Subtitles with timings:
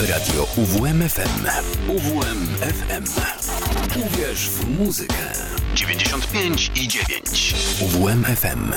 [0.00, 1.46] Radio UWMFM.
[1.88, 3.04] UWMFM.
[4.06, 5.14] Uwierz w muzykę.
[5.74, 7.54] 95 i 9.
[7.80, 8.72] UWMFM.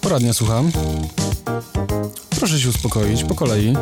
[0.00, 0.70] Poradnia słucham.
[2.38, 3.74] Proszę się uspokoić, po kolei.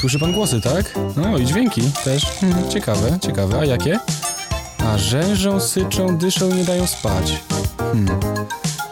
[0.00, 0.94] Słyszy pan głosy, tak?
[1.16, 2.24] No i dźwięki też.
[2.24, 3.58] Hmm, ciekawe, ciekawe.
[3.60, 3.98] A jakie?
[4.78, 7.32] A rzężą, syczą, dyszą nie dają spać.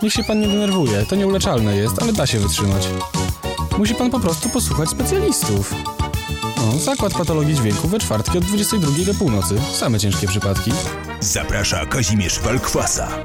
[0.03, 2.89] Niech się pan nie denerwuje, to nieuleczalne jest, ale da się wytrzymać.
[3.79, 5.75] Musi pan po prostu posłuchać specjalistów.
[6.57, 9.61] No, zakład patologii dźwięku we czwartki od 22 do północy.
[9.73, 10.73] Same ciężkie przypadki.
[11.21, 13.24] Zaprasza Kazimierz Walkwasa.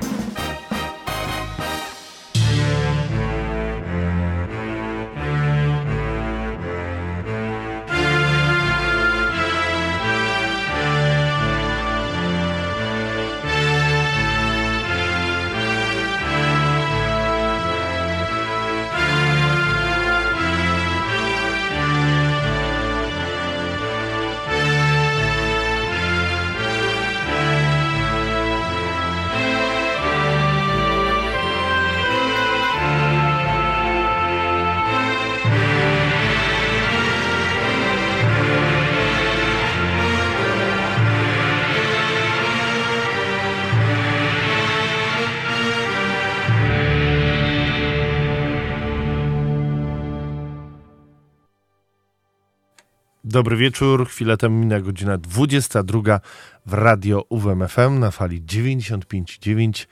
[53.40, 56.20] Dobry wieczór, chwilę temu minęła godzina 22
[56.65, 59.87] w radio UWMFM na fali 95,9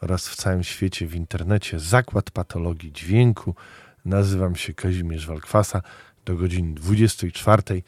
[0.00, 3.54] oraz w całym świecie w internecie Zakład Patologii Dźwięku.
[4.04, 5.82] Nazywam się Kazimierz Walkwasa.
[6.24, 7.82] Do godziny 24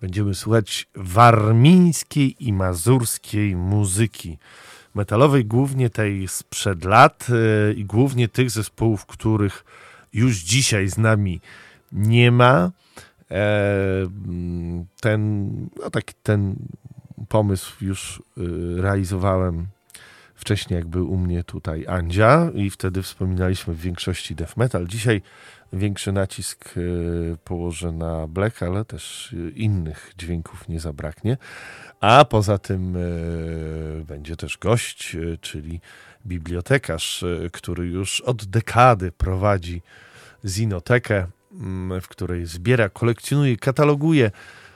[0.00, 4.38] będziemy słuchać warmińskiej i mazurskiej muzyki
[4.94, 9.64] metalowej, głównie tej sprzed lat yy, i głównie tych zespołów, których
[10.12, 11.40] już dzisiaj z nami
[11.92, 12.70] nie ma.
[13.30, 14.06] E,
[15.00, 15.50] ten,
[15.82, 16.56] no taki ten
[17.28, 19.66] pomysł już y, realizowałem
[20.34, 24.86] wcześniej, jak był u mnie tutaj Andzia i wtedy wspominaliśmy w większości death metal.
[24.86, 25.22] Dzisiaj
[25.72, 31.36] większy nacisk y, położę na black, ale też y, innych dźwięków nie zabraknie.
[32.00, 32.96] A poza tym
[34.06, 35.80] będzie też gość, czyli
[36.26, 39.82] bibliotekarz, który już od dekady prowadzi
[40.44, 41.26] zinotekę
[42.02, 44.30] w której zbiera, kolekcjonuje, kataloguje,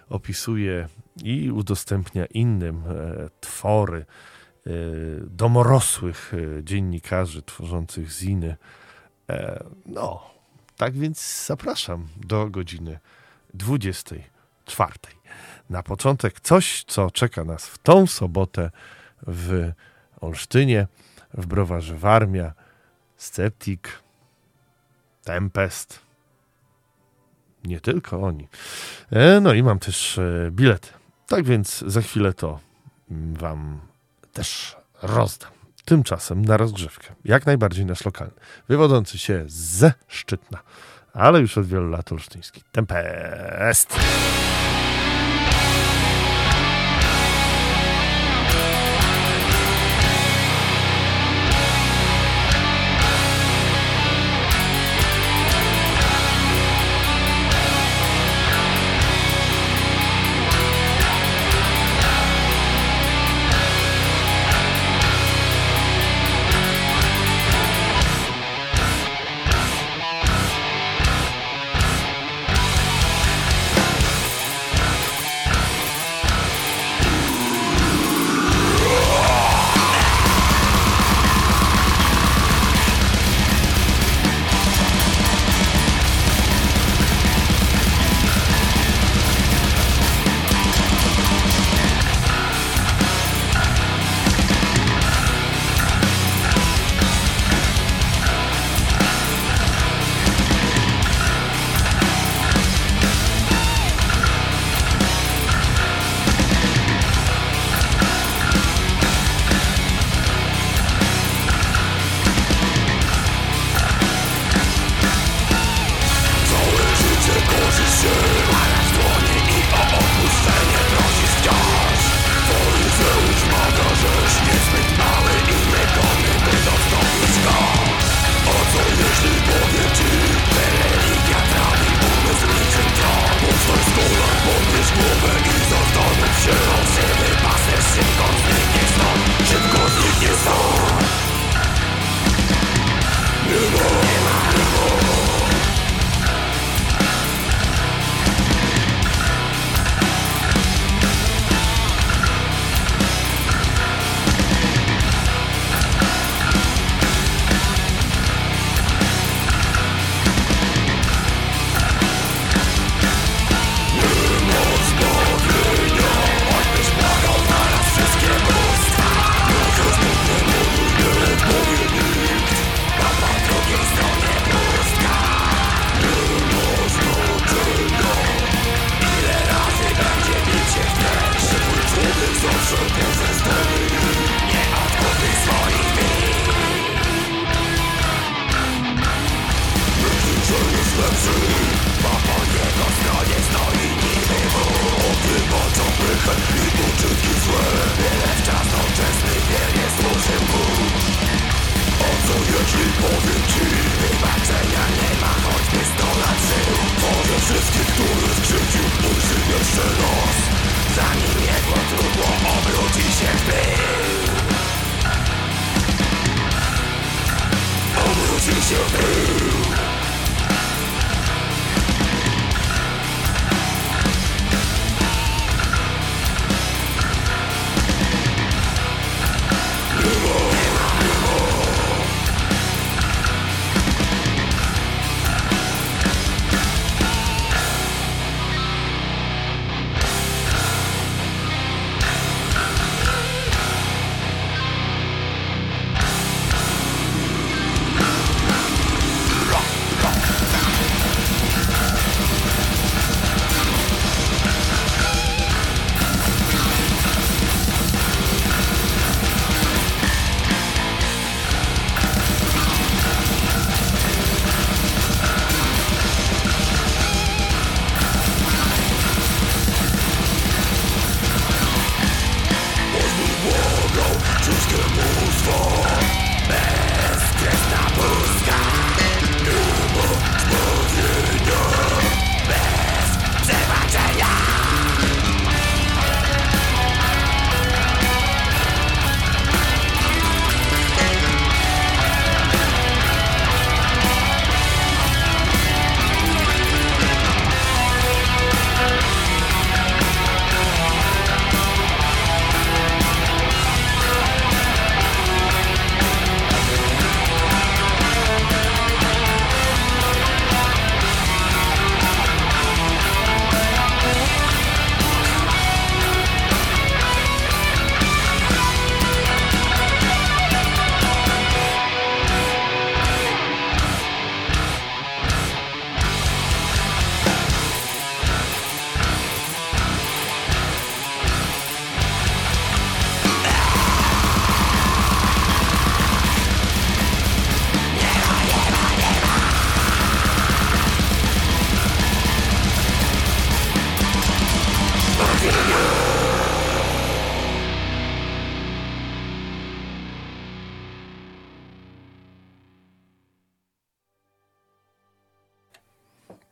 [0.09, 0.89] opisuje
[1.23, 4.71] i udostępnia innym e, twory e,
[5.21, 8.57] domorosłych e, dziennikarzy tworzących ziny.
[9.87, 10.31] No,
[10.77, 12.99] tak więc zapraszam do godziny
[13.55, 14.93] 24.
[15.71, 18.71] Na początek coś, co czeka nas w tą sobotę
[19.27, 19.73] w
[20.21, 20.87] Olsztynie,
[21.35, 22.53] w browarze Warmia,
[23.17, 23.81] Sceptic,
[25.25, 26.01] Tempest,
[27.65, 28.49] nie tylko oni.
[29.11, 30.93] E, no i mam też e, bilet.
[31.27, 32.61] Tak więc za chwilę to
[33.11, 33.81] mm, wam
[34.33, 35.51] też rozdam.
[35.85, 38.35] Tymczasem na rozgrzewkę, jak najbardziej nasz lokalny,
[38.69, 40.59] wywodzący się ze Szczytna,
[41.13, 42.63] ale już od wielu lat olsztyński.
[42.73, 43.97] Tempest!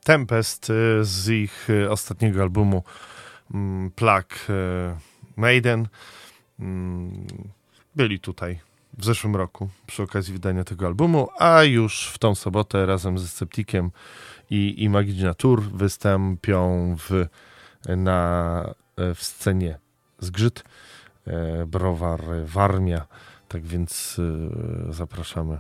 [0.06, 2.82] Tempest y, z ich y, ostatniego albumu
[3.54, 4.96] mm, Plug y,
[5.36, 5.88] Maiden.
[6.60, 7.26] Mm,
[7.96, 8.60] byli tutaj
[8.98, 13.28] w zeszłym roku przy okazji wydania tego albumu, a już w tą sobotę razem ze
[13.28, 13.90] Sceptikiem
[14.50, 17.26] i, i Magicna Tour wystąpią w,
[17.96, 19.78] na, w scenie
[20.18, 20.64] Zgrzyt,
[21.66, 23.06] Browar Warmia.
[23.48, 24.20] Tak więc
[24.90, 25.58] zapraszamy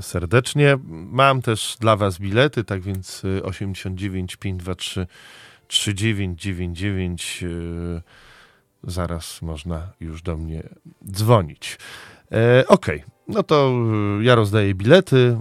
[0.00, 0.78] serdecznie.
[0.88, 5.06] Mam też dla Was bilety, tak więc 89 523
[5.68, 7.44] 3999
[8.84, 10.62] zaraz można już do mnie
[11.12, 11.78] dzwonić.
[12.32, 12.86] E, ok,
[13.28, 13.72] no to
[14.20, 15.38] y, ja rozdaję bilety.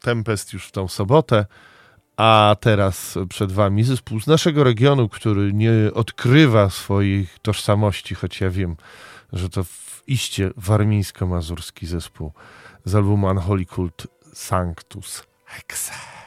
[0.00, 1.46] Tempest już w tą sobotę.
[2.16, 8.50] A teraz przed Wami zespół z naszego regionu, który nie odkrywa swojej tożsamości, choć ja
[8.50, 8.76] wiem,
[9.32, 12.32] że to w iście warmińsko-mazurski zespół
[12.84, 16.21] z albumu Unholy Cult Sanctus Hexe.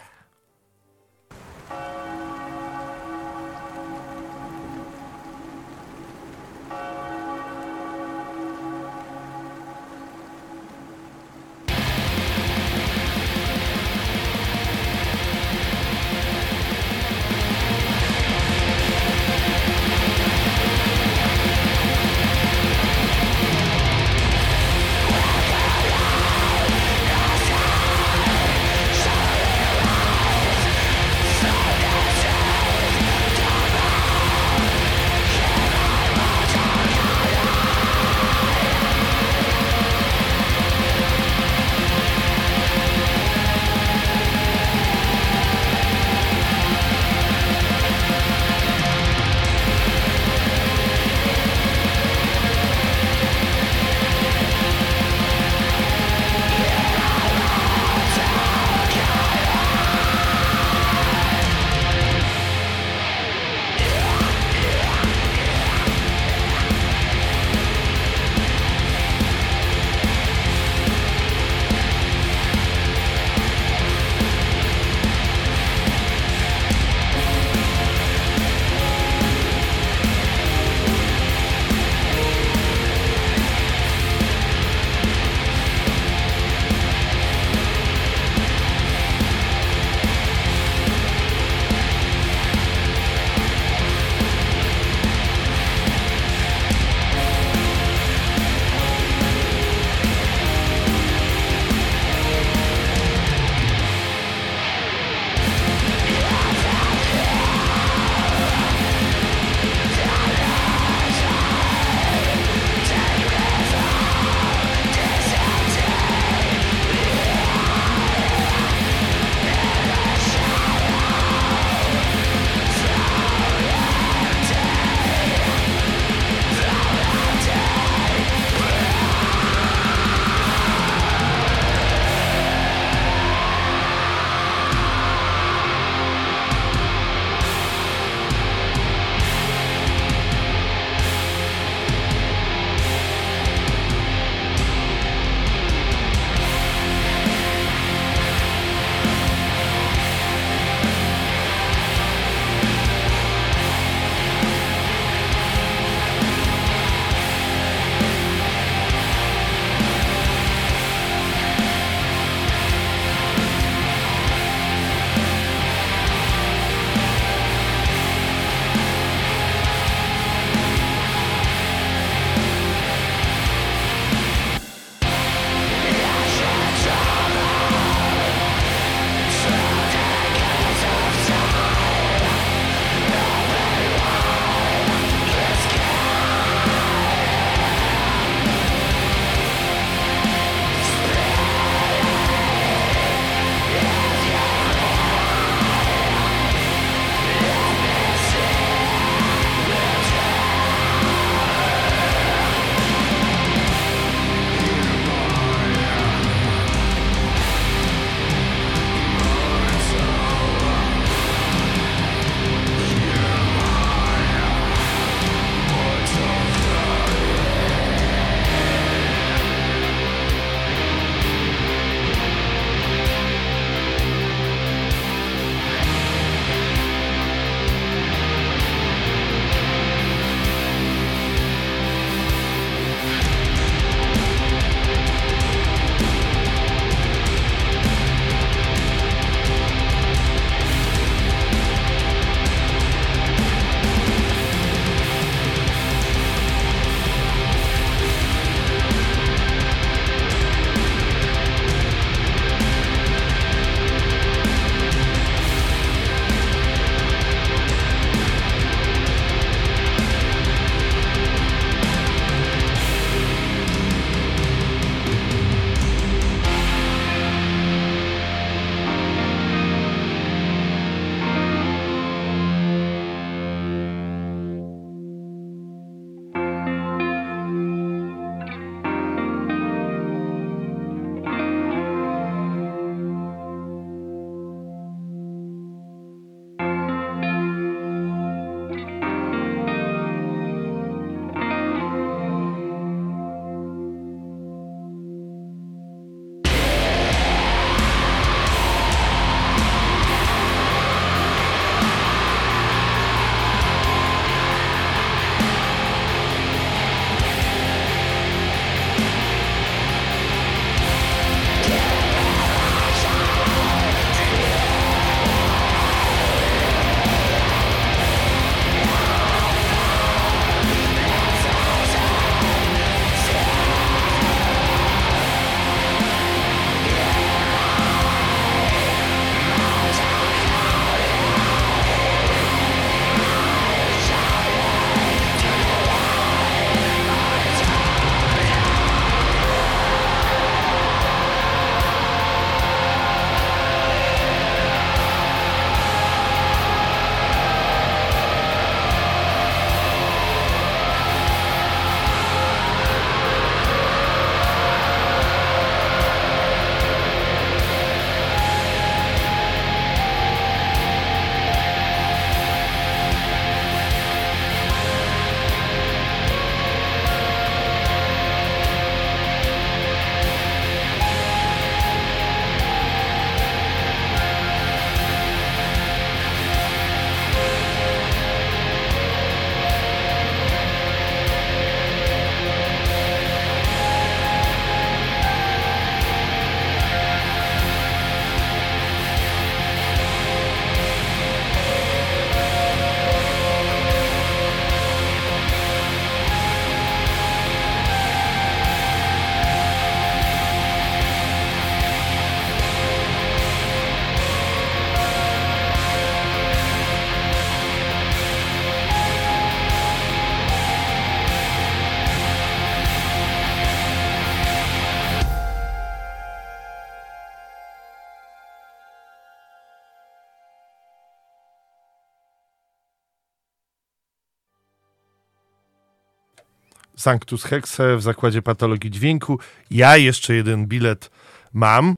[427.06, 429.40] Sanctus Hexe w Zakładzie Patologii Dźwięku.
[429.72, 431.12] Ja jeszcze jeden bilet
[431.54, 431.96] mam.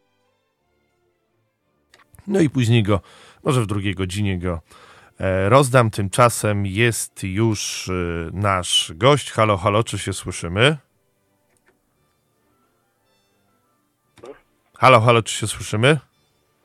[2.28, 3.02] No i później go,
[3.44, 4.62] może w drugiej godzinie go
[5.20, 5.90] e, rozdam.
[5.90, 7.92] Tymczasem jest już e,
[8.34, 9.32] nasz gość.
[9.32, 10.78] Halo, halo, czy się słyszymy?
[14.78, 16.00] Halo, halo, czy się słyszymy?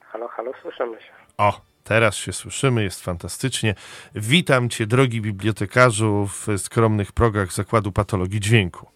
[0.00, 1.12] Halo, halo, słyszymy się.
[1.38, 3.74] O, teraz się słyszymy, jest fantastycznie.
[4.14, 8.86] Witam Cię, drogi bibliotekarzu, w skromnych progach Zakładu Patologii Dźwięku.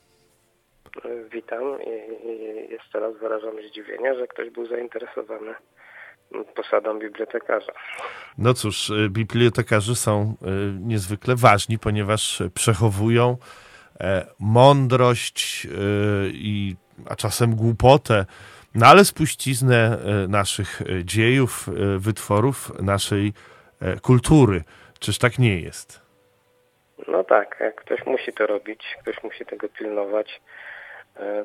[1.32, 5.54] Witam i, jeszcze raz wyrażam zdziwienie, że ktoś był zainteresowany
[6.56, 7.72] posadą bibliotekarza.
[8.38, 10.46] No cóż, y, bibliotekarze są y,
[10.80, 13.36] niezwykle ważni, ponieważ przechowują
[14.00, 16.76] e, mądrość y, i
[17.08, 18.26] a czasem głupotę,
[18.76, 23.32] no ale spuściznę e, naszych e, dziejów, wytworów, naszej
[24.02, 24.62] kultury.
[24.98, 26.00] Czyż tak nie jest?
[27.08, 30.40] No tak, ktoś musi to robić, ktoś musi tego pilnować.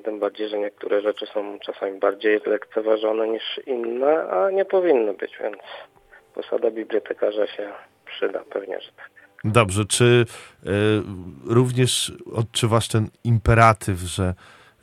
[0.04, 5.38] Tym bardziej, że niektóre rzeczy są czasami bardziej lekceważone niż inne, a nie powinny być,
[5.42, 5.58] więc
[6.36, 7.72] posada bibliotekarza się
[8.06, 9.10] przyda, pewnie, że tak.
[9.44, 10.68] Dobrze, czy y,
[11.46, 14.34] również odczuwasz ten imperatyw, że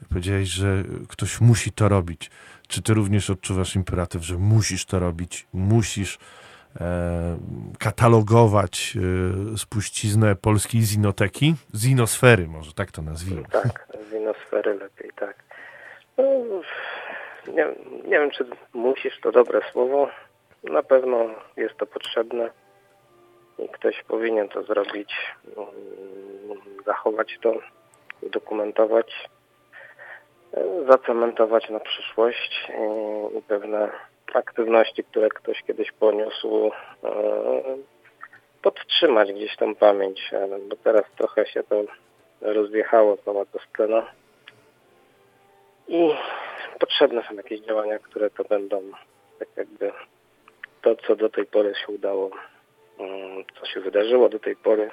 [0.09, 2.31] powiedziałeś, że ktoś musi to robić?
[2.69, 6.19] Czy ty również odczuwasz imperatyw, że musisz to robić, musisz
[6.81, 7.39] e,
[7.79, 8.97] katalogować
[9.55, 11.55] e, spuściznę polskiej zinoteki?
[11.75, 13.45] Zinosfery, może tak to nazwijmy.
[13.53, 15.45] Tak, zinosfery lepiej, tak.
[16.19, 16.25] No,
[17.53, 17.67] nie,
[18.05, 20.09] nie wiem, czy musisz, to dobre słowo.
[20.65, 22.51] Na pewno jest to potrzebne
[23.59, 25.15] i ktoś powinien to zrobić,
[25.57, 27.55] mm, zachować to,
[28.23, 29.29] udokumentować,
[30.89, 32.69] zacementować na przyszłość
[33.39, 33.91] i pewne
[34.35, 36.71] aktywności, które ktoś kiedyś poniósł,
[37.05, 37.11] e,
[38.63, 40.31] podtrzymać gdzieś tą pamięć,
[40.69, 41.83] bo teraz trochę się to
[42.41, 44.07] rozjechało, cała ta scena.
[45.89, 46.15] I
[46.81, 48.83] potrzebne są jakieś działania, które to będą
[49.39, 49.93] tak jakby
[50.83, 52.31] to, co do tej pory się udało,
[52.99, 54.91] mm, co się wydarzyło do tej pory,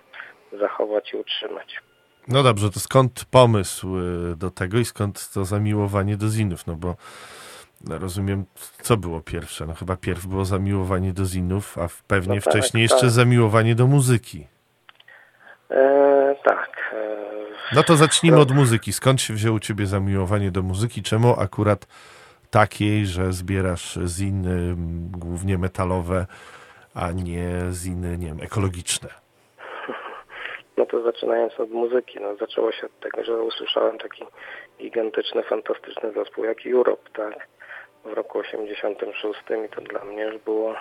[0.52, 1.82] zachować i utrzymać.
[2.28, 6.68] No dobrze, to skąd pomysł y, do tego i skąd to zamiłowanie do zinów?
[6.68, 6.96] No bo
[7.88, 8.46] no rozumiem,
[8.82, 9.66] co było pierwsze?
[9.66, 12.92] No chyba pierw było zamiłowanie do zinów, a pewnie no tak, wcześniej tak.
[12.92, 14.48] jeszcze zamiłowanie do muzyki.
[15.72, 16.94] E, tak.
[16.94, 18.94] E, no to zacznijmy od muzyki.
[18.94, 21.04] Skąd się wzięło u ciebie zamiłowanie do muzyki?
[21.04, 21.88] Czemu akurat
[22.50, 24.76] takiej, że zbierasz ziny
[25.12, 26.26] głównie metalowe,
[26.94, 29.25] a nie ziny, nie wiem, ekologiczne?
[30.78, 34.26] No to zaczynając od muzyki, no zaczęło się od tego, że usłyszałem taki
[34.80, 37.48] gigantyczny, fantastyczny zespół jak Europe, tak,
[38.06, 40.76] w roku 86 i to dla mnie już było,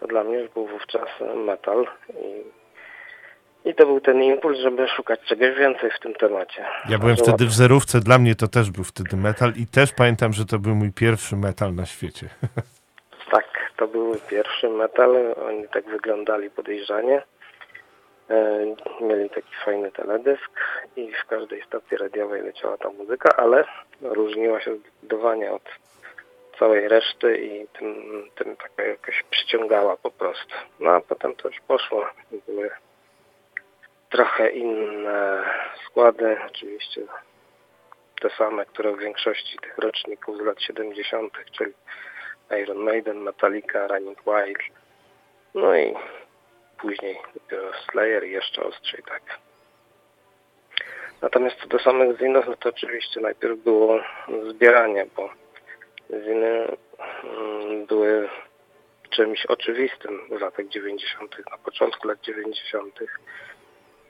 [0.00, 2.58] to dla mnie już był wówczas metal i
[3.64, 6.64] i to był ten impuls, żeby szukać czegoś więcej w tym temacie.
[6.88, 10.32] Ja byłem wtedy w zerówce, dla mnie to też był wtedy metal i też pamiętam,
[10.32, 12.28] że to był mój pierwszy metal na świecie.
[13.30, 13.44] Tak,
[13.76, 17.22] to był pierwszy metal, oni tak wyglądali podejrzanie.
[18.30, 20.50] E, mieli taki fajny teledysk
[20.96, 23.64] i w każdej stacji radiowej leciała ta muzyka, ale
[24.02, 25.62] różniła się zdecydowanie od
[26.58, 30.54] całej reszty i tym, tym tak jakoś przyciągała po prostu.
[30.80, 32.06] No a potem to już poszło.
[32.46, 32.70] Były
[34.10, 35.44] trochę inne
[35.86, 37.02] składy, oczywiście
[38.20, 41.72] te same, które w większości tych roczników z lat 70., czyli
[42.62, 44.58] Iron Maiden, Metallica, Running Wild,
[45.54, 45.94] no i
[46.80, 49.22] później dopiero Slayer i jeszcze ostrzej, tak.
[51.22, 54.00] Natomiast co do samych zinów, no to oczywiście najpierw było
[54.50, 55.30] zbieranie, bo
[56.10, 56.76] ziny
[57.24, 58.28] mm, były
[59.10, 62.98] czymś oczywistym w latach 90., na początku lat 90.,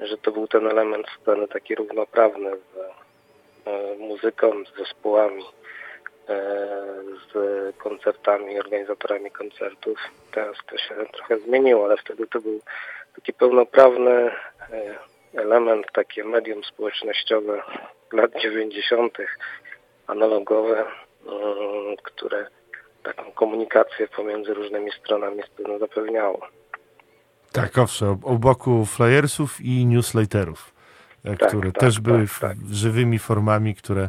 [0.01, 2.77] że to był ten element sceny taki równoprawny z
[3.67, 5.45] e, muzyką, z zespołami,
[6.29, 9.99] z koncertami, organizatorami koncertów.
[10.33, 12.61] Teraz to się trochę zmieniło, ale wtedy to był
[13.15, 14.31] taki pełnoprawny e,
[15.35, 17.63] element, takie medium społecznościowe
[18.13, 19.19] lat 90.,
[20.07, 20.85] analogowe,
[22.03, 22.47] które
[23.03, 25.43] taką komunikację pomiędzy różnymi stronami
[25.81, 26.49] zapewniało.
[27.53, 30.75] Tak, owszem, u boku flyersów i newsletterów,
[31.25, 32.57] e, tak, które tak, też tak, były tak.
[32.73, 34.09] żywymi formami, które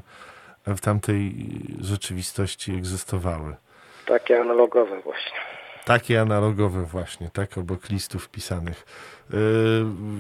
[0.75, 1.32] w tamtej
[1.82, 3.55] rzeczywistości egzystowały.
[4.05, 5.39] Takie analogowe właśnie.
[5.86, 8.86] Takie analogowe właśnie, tak, obok listów pisanych.
[9.29, 9.38] Yy,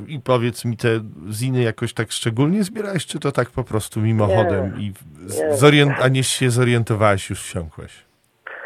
[0.07, 0.87] I powiedz mi, te
[1.31, 5.57] ziny jakoś tak szczególnie zbierałeś, czy to tak po prostu mimochodem nie, i nie.
[5.57, 8.05] Zorient, a nie się zorientowałeś, już wsiąkłeś?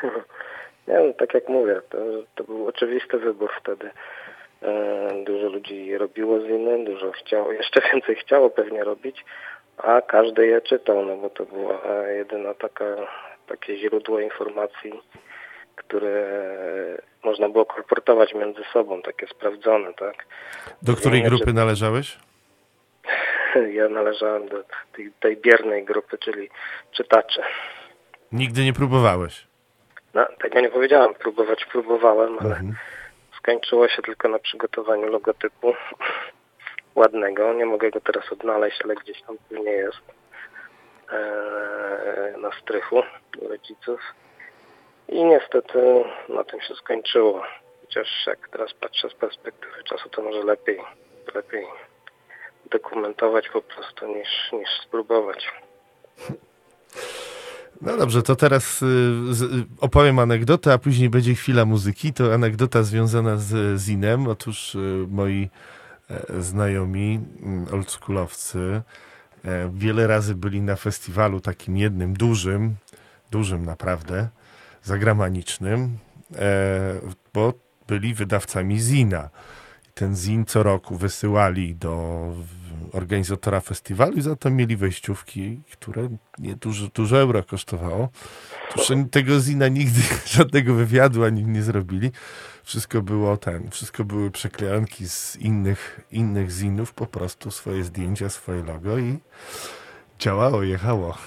[0.88, 1.98] Nie, no, tak jak mówię, to,
[2.36, 3.90] to był oczywisty wybór wtedy.
[4.62, 9.26] E, dużo ludzi robiło ziny, dużo chciało, jeszcze więcej chciało pewnie robić,
[9.78, 12.86] a każdy je czytał, no bo to była jedyna taka,
[13.48, 14.92] takie źródło informacji,
[15.76, 16.24] które
[17.24, 20.26] można było kolportować między sobą, takie sprawdzone, tak.
[20.82, 22.18] Do której grupy należałeś?
[23.74, 24.64] Ja należałem do
[24.96, 26.50] tej, tej biernej grupy, czyli
[26.92, 27.44] czytacze.
[28.32, 29.48] Nigdy nie próbowałeś?
[30.14, 31.14] No, tego nie powiedziałem.
[31.14, 32.74] Próbować próbowałem, ale mhm.
[33.38, 35.74] skończyło się tylko na przygotowaniu logotypu
[36.96, 37.54] ładnego.
[37.54, 40.02] Nie mogę go teraz odnaleźć, ale gdzieś tam pewnie jest
[41.12, 43.02] eee, na strychu
[43.42, 44.00] rodziców.
[45.10, 47.44] I niestety na tym się skończyło.
[47.82, 50.80] Chociaż jak teraz patrzę z perspektywy czasu, to może lepiej,
[51.36, 51.66] lepiej
[52.72, 55.52] dokumentować po prostu niż, niż spróbować.
[57.82, 58.86] No dobrze, to teraz y,
[59.82, 62.14] opowiem anegdotę, a później będzie chwila muzyki.
[62.14, 64.28] To anegdota związana z Zinem.
[64.28, 64.80] Otóż y,
[65.10, 65.50] moi e,
[66.40, 68.82] znajomi, mm, oldschoolowcy,
[69.46, 72.76] e, wiele razy byli na festiwalu takim jednym dużym,
[73.32, 74.30] dużym naprawdę,
[74.84, 75.98] zagranicznym,
[76.36, 76.94] e,
[77.34, 77.54] bo
[77.88, 79.30] byli wydawcami Zina.
[79.94, 82.24] Ten Zin co roku wysyłali do
[82.92, 88.10] organizatora festiwalu i za to mieli wejściówki, które nie dużo, dużo euro kosztowało.
[89.12, 90.00] Tego Zina nigdy
[90.38, 92.12] żadnego wywiadu ani nie zrobili.
[92.64, 98.64] Wszystko było ten, wszystko były przeklejanki z innych, innych zinów, po prostu swoje zdjęcia, swoje
[98.64, 99.20] logo i
[100.20, 101.18] działało, jechało.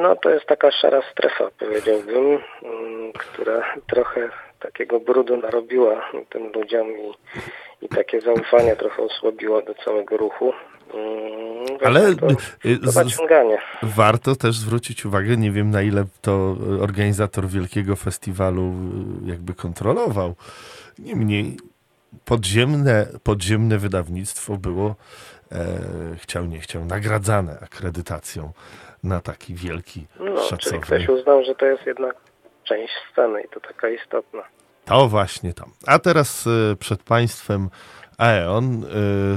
[0.00, 6.86] No to jest taka szara strefa, powiedziałbym, mm, która trochę takiego brudu narobiła tym ludziom
[6.90, 7.12] i,
[7.82, 10.52] i takie zaufanie trochę osłabiło do całego ruchu.
[10.94, 12.28] Mm, Ale to,
[12.64, 12.90] y, to
[13.82, 18.72] warto też zwrócić uwagę, nie wiem na ile to organizator wielkiego festiwalu
[19.24, 20.34] y, jakby kontrolował.
[20.98, 21.56] Niemniej
[22.24, 24.94] podziemne, podziemne wydawnictwo było,
[25.52, 25.66] e,
[26.16, 28.52] chciał nie chciał, nagradzane akredytacją
[29.04, 30.56] na taki wielki, no.
[30.58, 32.16] Czyli ktoś uznał, że to jest jednak
[32.64, 34.42] część sceny i to taka istotna.
[34.84, 35.70] To właśnie tam.
[35.86, 37.70] A teraz e, przed Państwem
[38.18, 38.86] Aeon y,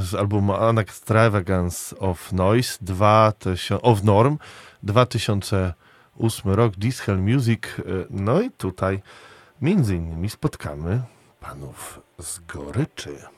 [0.01, 4.37] z albumu An Extravagance of Noise 2000, of Norm
[4.83, 5.75] 2008
[6.45, 9.01] rok Discal Music y, no i tutaj
[9.61, 11.01] między innymi spotkamy
[11.39, 13.36] panów z Goryczy.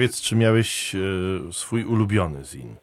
[0.00, 0.98] Powiedz, czy miałeś e,
[1.52, 2.76] swój ulubiony zin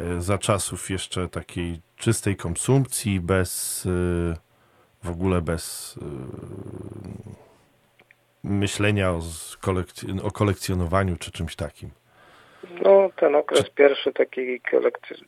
[0.00, 3.88] e, za czasów jeszcze takiej czystej konsumpcji, bez e,
[5.06, 5.98] w ogóle bez
[8.44, 9.18] myślenia o,
[9.62, 11.90] kolekc- o kolekcjonowaniu czy czymś takim?
[12.82, 13.70] No, ten okres czy...
[13.70, 14.60] pierwszy taki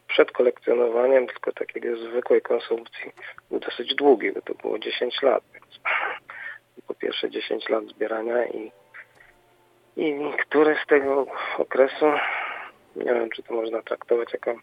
[0.09, 3.13] przed kolekcjonowaniem, tylko takiego zwykłej konsumpcji
[3.51, 5.45] był dosyć długi, bo to było 10 lat.
[5.55, 5.81] Więc
[6.87, 8.73] po pierwsze 10 lat zbierania i
[9.97, 10.15] i
[10.49, 11.27] który z tego
[11.59, 12.07] okresu,
[12.97, 14.55] nie wiem czy to można traktować jako,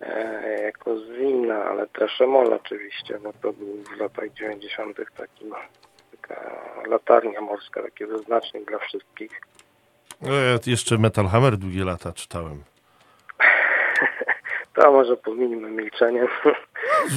[0.00, 4.96] e, jako zina, ale Treszemol oczywiście, bo to był w latach 90.
[5.16, 5.44] taki
[6.20, 6.50] taka
[6.86, 9.40] latarnia morska, taki wyznacznik dla wszystkich.
[10.20, 12.62] No, ja jeszcze Metal Hammer długie lata czytałem.
[14.74, 16.26] To może pominimy milczeniem.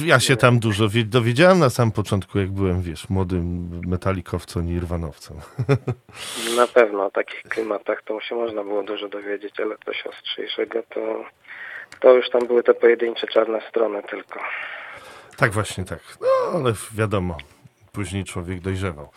[0.04, 5.36] Ja się tam dużo dowiedziałem na samym początku, jak byłem, wiesz, młodym metalikowcem i irwanowcem.
[6.56, 11.24] Na pewno o takich klimatach to się można było dużo dowiedzieć, ale coś ostrzejszego to,
[12.00, 14.40] to już tam były te pojedyncze czarne strony tylko.
[15.36, 16.00] Tak właśnie, tak.
[16.20, 17.36] No, ale wiadomo,
[17.92, 19.08] później człowiek dojrzewał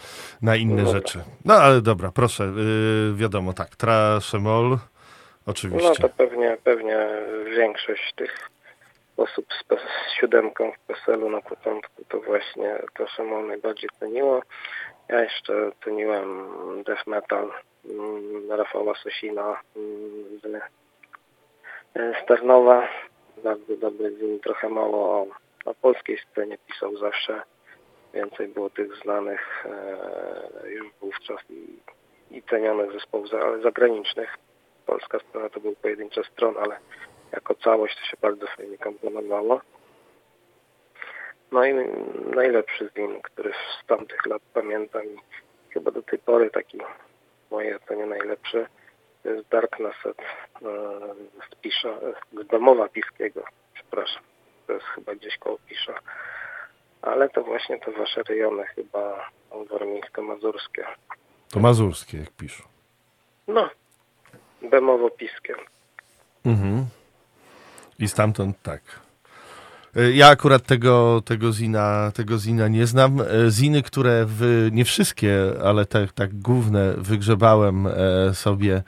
[0.42, 0.92] na inne no.
[0.92, 1.24] rzeczy.
[1.46, 4.78] No ale dobra, proszę, yy, wiadomo, tak, Traszemol,
[5.52, 5.90] oczywiście.
[5.90, 7.08] No to pewnie, pewnie
[7.56, 8.50] większość tych
[9.18, 14.42] osób z, z siódemką w PESEL-u na początku to właśnie to Szymon najbardziej ceniło.
[15.10, 16.48] Ja jeszcze ceniłem
[16.84, 17.52] death metal
[17.86, 20.62] mm, Rafała Sosina z mm,
[22.24, 22.88] Sternowa.
[23.44, 25.28] Bardzo dobry film, trochę mało o,
[25.66, 27.42] o polskiej scenie pisał zawsze.
[28.14, 31.80] Więcej było tych znanych e, już wówczas i,
[32.38, 33.28] i cenionych zespołów
[33.64, 34.38] zagranicznych.
[34.92, 36.80] Polska strona to był pojedyncze stron, ale
[37.32, 39.62] jako całość to się bardzo fajnie komponowało.
[41.52, 41.74] No i
[42.36, 45.18] najlepszy film, który z tamtych lat pamiętam i
[45.74, 46.78] chyba do tej pory taki
[47.52, 48.66] moje ocenie najlepszy,
[49.24, 50.62] to jest Dark Naset e,
[51.52, 51.90] z Pisza,
[52.34, 54.24] z Domowa Piskiego, przepraszam,
[54.68, 56.00] to jest chyba gdzieś koło Pisza,
[57.02, 59.30] ale to właśnie te wasze rejony chyba
[59.70, 60.86] warmińsko-mazurskie.
[61.54, 62.64] To mazurskie, jak piszą.
[63.48, 63.70] No,
[64.70, 65.56] Bemowo-Piskie.
[66.46, 66.86] Mhm.
[68.00, 68.82] I stamtąd tak.
[69.96, 73.22] E, ja akurat tego, tego, zina, tego zina nie znam.
[73.22, 77.92] E, ziny, które w, nie wszystkie, ale te tak główne wygrzebałem e,
[78.34, 78.84] sobie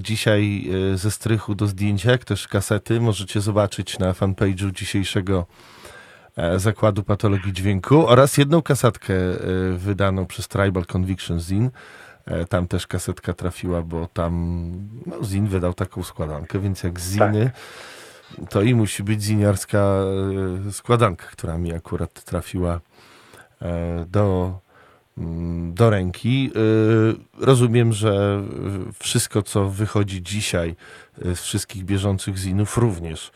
[0.00, 5.46] dzisiaj ze strychu do zdjęcia, jak też kasety, możecie zobaczyć na fanpage'u dzisiejszego
[6.56, 9.14] Zakładu Patologii Dźwięku oraz jedną kasetkę
[9.76, 11.70] wydaną przez Tribal Conviction Zin.
[12.48, 14.72] Tam też kasetka trafiła, bo tam
[15.06, 17.44] no, Zin wydał taką składankę, więc jak Ziny...
[17.44, 17.60] Tak
[18.50, 19.78] to i musi być ziniarska
[20.68, 22.80] e, składanka, która mi akurat trafiła
[23.62, 24.58] e, do,
[25.18, 26.50] mm, do ręki.
[26.54, 28.42] E, rozumiem, że
[28.98, 30.76] wszystko, co wychodzi dzisiaj
[31.18, 33.32] z wszystkich bieżących zinów, również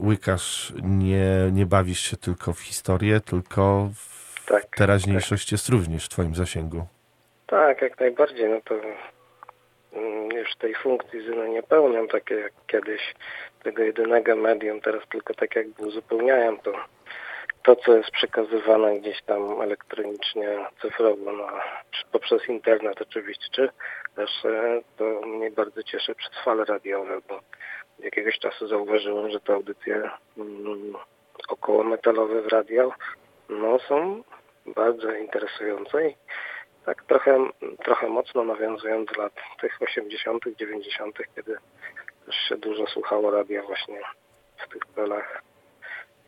[0.00, 5.52] łykasz, nie, nie bawisz się tylko w historię, tylko w tak, teraźniejszość tak.
[5.52, 6.86] jest również w twoim zasięgu.
[7.46, 8.48] Tak, jak najbardziej.
[8.48, 8.74] No to
[9.92, 13.14] mm, już tej funkcji zyna nie pełniam, takie jak kiedyś
[13.62, 16.72] tego jedynego medium, teraz tylko tak jakby uzupełniają to,
[17.62, 21.48] to co jest przekazywane gdzieś tam elektronicznie, cyfrowo, no,
[22.12, 23.68] poprzez internet oczywiście, czy
[24.16, 27.40] też e, to mnie bardzo cieszy przez fale radiowe, bo
[27.98, 30.94] jakiegoś czasu zauważyłem, że te audycje mm,
[31.48, 32.92] około metalowe w radio
[33.48, 34.22] no, są
[34.66, 36.14] bardzo interesujące i
[36.86, 37.48] tak trochę,
[37.84, 41.56] trochę mocno nawiązują do lat tych 80., 90., kiedy
[42.26, 44.00] też się dużo słuchało radia właśnie
[44.56, 45.42] w tych celach,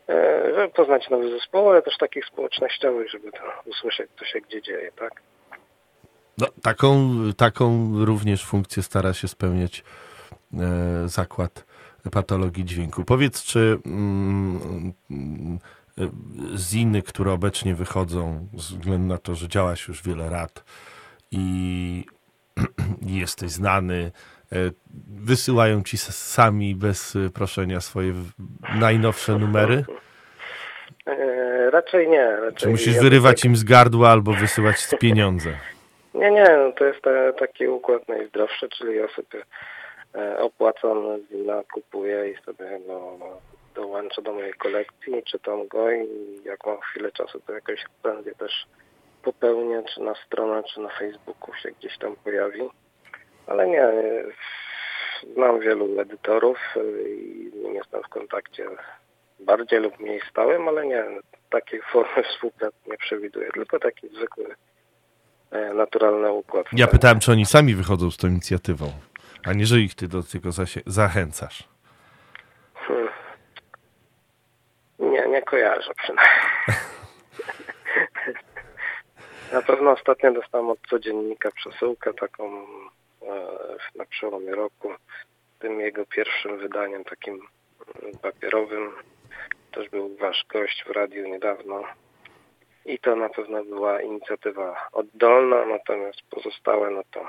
[0.09, 4.61] e, żeby poznać nowy zespoł, ale też takich społecznościowych, żeby to usłyszeć, co się gdzie
[4.61, 5.21] dzieje, tak?
[6.37, 9.83] No, taką, taką również funkcję stara się spełniać
[10.53, 11.65] e, zakład
[12.11, 13.05] patologii dźwięku.
[13.05, 14.93] Powiedz, czy mm,
[16.57, 20.63] ziny, które obecnie wychodzą, ze względu na to, że działaś już wiele lat
[21.31, 22.05] i
[23.01, 24.11] jesteś znany,
[24.51, 24.57] E,
[25.07, 28.13] wysyłają ci sami bez e, proszenia swoje
[28.79, 29.83] najnowsze numery?
[31.05, 32.35] E, raczej nie.
[32.35, 33.45] Raczej Czy musisz ja wyrywać tak...
[33.45, 35.49] im z gardła albo wysyłać z pieniądze?
[36.13, 37.01] Nie, nie, no to jest
[37.39, 39.43] taki układ najzdrowszy, czyli ja sobie
[40.37, 40.97] opłacam
[41.31, 43.17] wina kupuję i sobie no,
[43.79, 46.07] dołączę do mojej kolekcji, czytam go i
[46.43, 48.65] jak mam chwilę czasu, to jakoś recenzję też
[49.23, 52.69] popełnię, czy na stronę, czy na Facebooku się gdzieś tam pojawi.
[53.47, 53.83] Ale nie,
[55.33, 56.57] znam wielu edytorów
[57.07, 58.65] i jestem w kontakcie
[59.39, 61.03] bardziej lub mniej stałym, ale nie,
[61.49, 64.55] takiej formy współpracy nie przewiduję, tylko taki zwykły,
[65.51, 66.65] e, naturalny układ.
[66.73, 68.91] Ja pytałem, czy oni sami wychodzą z tą inicjatywą.
[69.45, 70.49] a nie, że ich ty do tego
[70.85, 71.63] zachęcasz.
[72.73, 73.18] Hmm.
[75.29, 76.39] Nie, kojarzę przynajmniej.
[79.53, 82.65] Na pewno ostatnio dostałem od codziennika przesyłkę taką
[83.21, 83.47] e,
[83.95, 84.93] na przełomie roku.
[85.59, 87.41] Tym jego pierwszym wydaniem takim
[88.21, 88.91] papierowym
[89.71, 91.83] też był wasz gość w radiu niedawno.
[92.85, 97.27] I to na pewno była inicjatywa oddolna, natomiast pozostałe, no to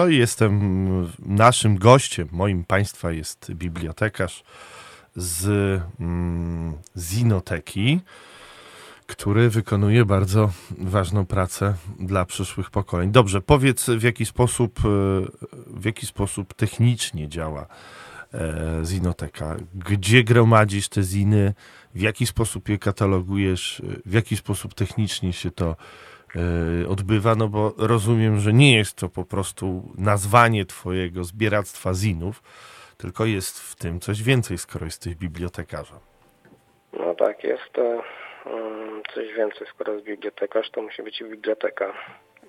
[0.00, 0.60] No i jestem
[1.18, 4.42] naszym gościem, moim państwa jest bibliotekarz
[5.16, 5.46] z
[6.00, 8.00] mm, Zinoteki,
[9.06, 13.10] który wykonuje bardzo ważną pracę dla przyszłych pokoleń.
[13.10, 14.82] Dobrze, powiedz w jaki sposób, e,
[15.66, 17.66] w jaki sposób technicznie działa
[18.34, 19.56] e, Zinoteka.
[19.74, 21.54] Gdzie gromadzisz te ziny,
[21.94, 25.76] w jaki sposób je katalogujesz, w jaki sposób technicznie się to
[26.88, 32.42] odbywa, no bo rozumiem, że nie jest to po prostu nazwanie twojego zbieractwa zinów,
[32.96, 35.98] tylko jest w tym coś więcej, skoro jesteś bibliotekarzem.
[36.92, 41.92] No tak, jest to um, coś więcej, skoro jest bibliotekarz, to musi być i biblioteka.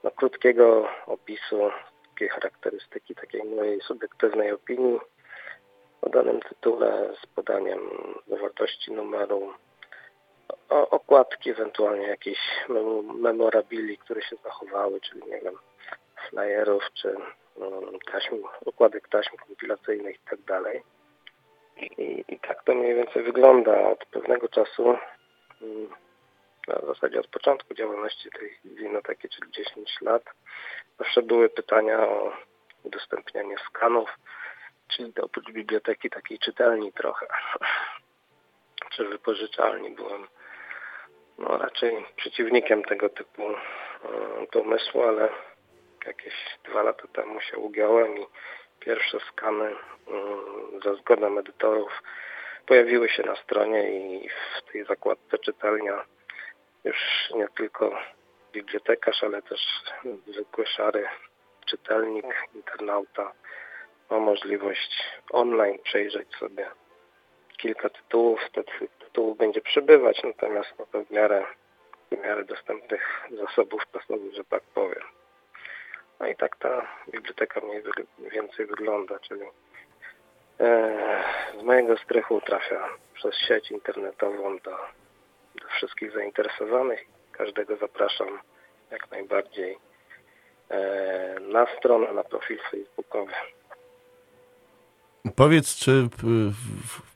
[0.05, 1.71] no, krótkiego opisu,
[2.09, 5.01] takiej charakterystyki, takiej mojej subiektywnej opinii
[6.07, 7.81] o danym tytule z podaniem
[8.27, 9.53] zawartości numeru,
[10.69, 12.39] okładki, ewentualnie jakieś
[13.15, 15.55] memorabili, które się zachowały, czyli nie wiem,
[16.29, 17.17] flyerów czy
[17.57, 20.83] um, taśm, okładek taśm kompilacyjnych i tak dalej.
[21.99, 24.97] I, tak to mniej więcej wygląda od pewnego czasu,
[25.63, 25.89] mm,
[26.83, 30.23] w zasadzie od początku działalności tej winoteki, czyli 10 lat.
[30.99, 32.33] Zawsze były pytania o
[32.83, 34.11] udostępnianie skanów,
[34.89, 37.27] czyli oprócz biblioteki takiej czytelni trochę,
[38.93, 39.91] czy wypożyczalni.
[39.91, 40.27] Byłem
[41.39, 43.57] no, raczej przeciwnikiem tego typu e,
[44.53, 45.29] pomysłu, ale
[46.07, 46.35] jakieś
[46.65, 48.27] dwa lata temu się ugiąłem i
[48.81, 52.03] pierwsze skany mm, za zgodą edytorów
[52.67, 56.05] pojawiły się na stronie i w tej zakładce czytelnia
[56.85, 56.97] już
[57.35, 57.99] nie tylko
[58.53, 59.61] bibliotekarz, ale też
[60.27, 61.09] zwykły szary
[61.67, 63.33] czytelnik, internauta
[64.11, 66.67] ma możliwość online przejrzeć sobie
[67.57, 68.41] kilka tytułów.
[68.53, 68.65] Te
[68.99, 71.45] tytułów będzie przybywać, natomiast no to w miarę,
[72.11, 75.03] w miarę dostępnych zasobów czasowych, że tak powiem.
[76.21, 77.83] No i tak ta biblioteka mniej
[78.19, 79.43] więcej wygląda, czyli
[80.61, 81.25] e,
[81.61, 84.77] z mojego strychu trafia przez sieć internetową do,
[85.55, 87.05] do wszystkich zainteresowanych.
[87.33, 88.41] Każdego zapraszam
[88.91, 89.79] jak najbardziej
[90.71, 93.33] e, na stronę, na profil facebookowy.
[95.35, 96.09] Powiedz, czy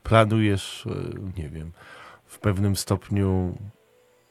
[0.03, 1.73] planujesz, e, nie wiem,
[2.27, 3.59] w pewnym stopniu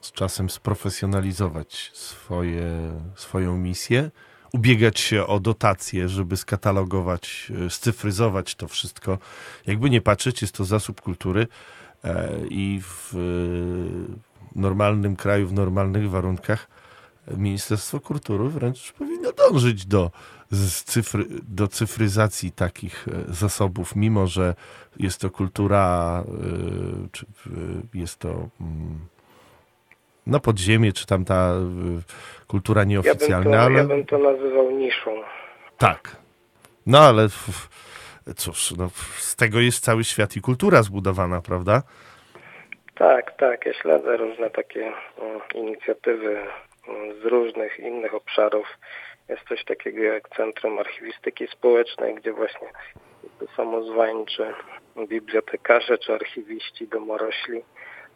[0.00, 4.10] z czasem sprofesjonalizować swoje, swoją misję?
[4.52, 9.18] ubiegać się o dotacje, żeby skatalogować, e, scyfryzować to wszystko.
[9.66, 11.46] Jakby nie patrzeć, jest to zasób kultury
[12.04, 13.14] e, i w
[14.54, 16.68] normalnym kraju, w normalnych warunkach
[17.36, 20.10] Ministerstwo Kultury wręcz powinno dążyć do,
[20.84, 24.54] cyfry, do cyfryzacji takich e, zasobów, mimo że
[24.98, 26.24] jest to kultura,
[27.12, 27.26] czy
[27.94, 28.28] jest to
[28.60, 28.98] mm,
[30.26, 31.54] no podziemie, czy tam ta
[32.46, 33.56] kultura nieoficjalna.
[33.56, 33.78] Ja bym, to, ale...
[33.78, 35.22] ja bym to nazywał niszą.
[35.78, 36.16] Tak.
[36.86, 37.28] No ale
[38.36, 41.82] cóż, no, z tego jest cały świat i kultura zbudowana, prawda?
[42.94, 43.66] Tak, tak.
[43.66, 44.92] Ja śledzę różne takie
[45.54, 46.36] inicjatywy
[47.22, 48.66] z różnych innych obszarów.
[49.30, 52.68] Jest coś takiego jak Centrum Archiwistyki Społecznej, gdzie właśnie
[53.56, 54.54] samozwańczy
[55.08, 57.62] bibliotekarze czy archiwiści domorośli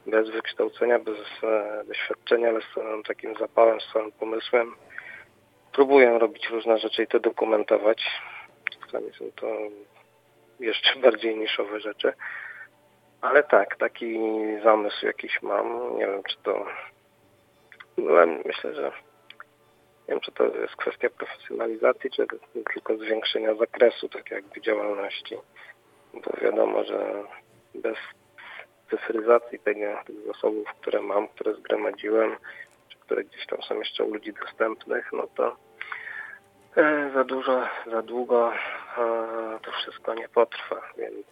[0.07, 4.75] bez wykształcenia, bez e, doświadczenia, ale z całym takim zapałem, z całym pomysłem.
[5.73, 8.05] Próbuję robić różne rzeczy i to dokumentować.
[8.85, 9.57] Czasami są to
[10.61, 12.13] jeszcze bardziej niszowe rzeczy.
[13.21, 14.19] Ale tak, taki
[14.63, 15.99] zamysł jakiś mam.
[15.99, 16.67] Nie wiem, czy to...
[17.97, 18.93] No, myślę, że
[20.09, 22.27] nie wiem, czy to jest kwestia profesjonalizacji, czy
[22.75, 25.37] tylko zwiększenia zakresu, tak jakby działalności.
[26.15, 27.25] Bo wiadomo, że
[27.75, 27.97] bez
[28.91, 32.37] cyfryzacji tego, tych zasobów, które mam, które zgromadziłem,
[32.89, 35.57] czy które gdzieś tam są jeszcze u ludzi dostępnych, no to
[36.77, 38.53] e, za dużo, za długo
[39.63, 41.27] to wszystko nie potrwa, więc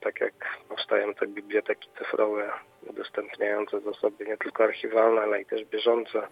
[0.00, 0.34] tak jak
[0.68, 2.50] powstają te biblioteki cyfrowe
[2.86, 6.28] udostępniające zasoby nie tylko archiwalne, ale i też bieżące,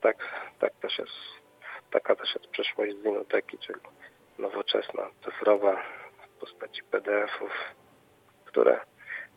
[0.00, 0.16] tak,
[0.58, 1.12] tak też jest,
[1.90, 3.80] taka też jest przyszłość zinoteki, czyli
[4.38, 5.82] nowoczesna, cyfrowa
[6.22, 7.50] w postaci PDF-ów,
[8.44, 8.80] które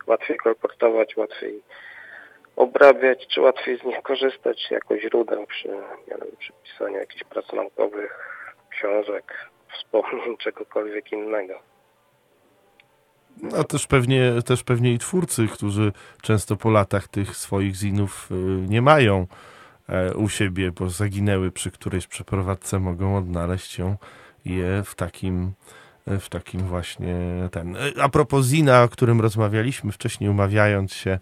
[0.07, 1.61] łatwiej kolportować, łatwiej
[2.55, 5.67] obrabiać, czy łatwiej z nich korzystać jako źródeł przy,
[6.07, 8.19] wiem, przy pisaniu jakichś prac naukowych,
[8.69, 11.59] książek, wspomnień, czegokolwiek innego.
[13.59, 15.91] A też pewnie, też pewnie i twórcy, którzy
[16.21, 18.35] często po latach tych swoich zinów y,
[18.69, 19.56] nie mają e,
[20.15, 23.97] u siebie, bo zaginęły przy którejś przeprowadzce, mogą odnaleźć ją
[24.45, 25.51] je w takim,
[26.07, 27.15] w takim właśnie
[27.51, 27.77] ten.
[28.01, 31.19] A propos Zina, o którym rozmawialiśmy wcześniej, umawiając się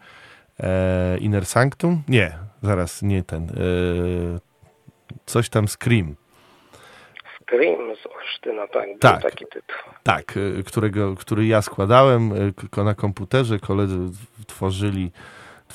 [0.60, 2.04] e, Inner Sanctum?
[2.08, 3.44] Nie, zaraz, nie ten.
[3.44, 3.54] E,
[5.26, 6.16] coś tam Scream.
[7.42, 9.76] Scream z Olsztyna, tak, tak, taki tytuł.
[10.04, 12.32] Tak, e, którego, który ja składałem
[12.78, 13.98] e, na komputerze, koledzy
[14.48, 15.12] tworzyli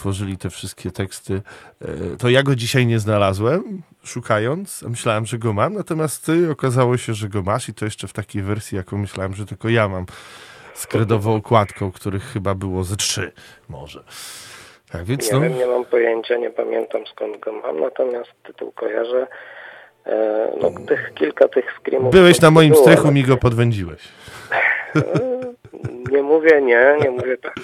[0.00, 1.42] tworzyli te wszystkie teksty,
[1.82, 4.82] e, to ja go dzisiaj nie znalazłem, szukając.
[4.82, 8.12] Myślałem, że go mam, natomiast ty okazało się, że go masz i to jeszcze w
[8.12, 10.06] takiej wersji, jaką myślałem, że tylko ja mam.
[10.74, 13.32] Z kredową okładką, których chyba było ze trzy
[13.68, 14.04] może.
[14.92, 15.40] Tak, więc nie no...
[15.40, 19.26] wiem, nie mam pojęcia, nie pamiętam skąd go mam, natomiast tytuł kojarzę.
[20.06, 22.12] E, no, tych, kilka tych screamów...
[22.12, 23.14] Byłeś na moim było, strychu, ale...
[23.14, 24.08] mi go podwędziłeś.
[26.12, 27.54] Nie mówię nie, nie mówię tak.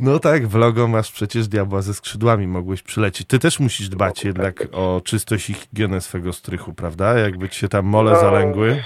[0.00, 3.28] No tak, w logo masz przecież diabła ze skrzydłami, mogłeś przylecieć.
[3.28, 7.18] Ty też musisz dbać no, jednak tak o czystość i higienę swego strychu, prawda?
[7.18, 8.82] Jakby ci się tam mole no, zalęgły.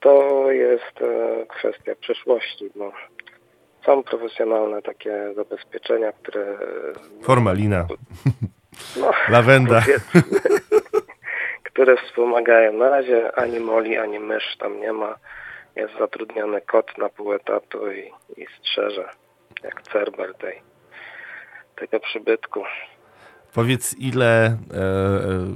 [0.00, 2.92] To jest e, kwestia przyszłości, bo
[3.84, 6.58] są profesjonalne takie zabezpieczenia, które...
[7.22, 7.86] Formalina.
[8.96, 9.82] No, Lawenda.
[11.64, 12.72] które wspomagają.
[12.72, 15.14] Na razie ani moli, ani mysz tam nie ma
[15.76, 19.08] jest zatrudniony kot na pół etatu i, i strzeże,
[19.64, 20.62] jak cerber tej,
[21.76, 22.64] tego przybytku.
[23.54, 25.46] Powiedz, ile, e, e,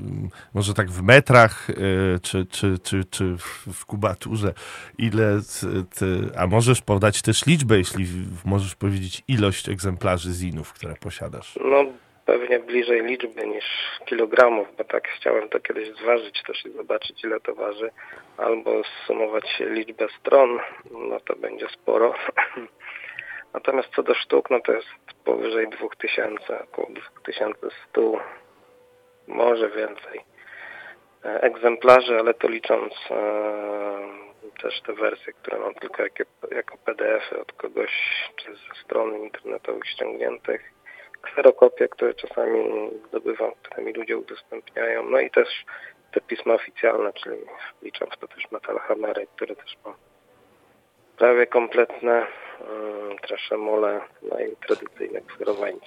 [0.55, 1.75] może tak w metrach, e,
[2.23, 3.37] czy, czy, czy, czy
[3.73, 4.53] w kubaturze,
[4.99, 5.41] ile,
[5.99, 6.07] ty,
[6.39, 8.05] a możesz podać też liczbę, jeśli
[8.45, 11.59] możesz powiedzieć ilość egzemplarzy zinów, które posiadasz?
[11.65, 11.85] No,
[12.27, 13.65] pewnie bliżej liczby niż
[14.07, 17.91] kilogramów, bo tak chciałem to kiedyś zważyć też i zobaczyć ile to waży,
[18.37, 20.59] albo zsumować liczbę stron,
[21.11, 22.15] no to będzie sporo.
[23.57, 24.89] Natomiast co do sztuk, no to jest
[25.25, 28.21] powyżej 2000, około 2100,
[29.27, 30.21] może więcej
[31.25, 33.17] e, egzemplarzy, ale to licząc e,
[34.63, 37.93] też te wersje, które mam tylko jako, jako PDF-y od kogoś,
[38.37, 40.73] czy ze stron internetowych ściągniętych
[41.23, 45.11] kserokopie, które czasami zdobywam, które mi ludzie udostępniają.
[45.11, 45.49] No i też
[46.13, 47.37] te pisma oficjalne, czyli
[47.83, 49.95] liczam w to też Metal Hammery, które też mam
[51.19, 52.27] prawie kompletne,
[53.23, 54.01] traszemole,
[54.31, 55.87] no i tradycyjne kserowańce.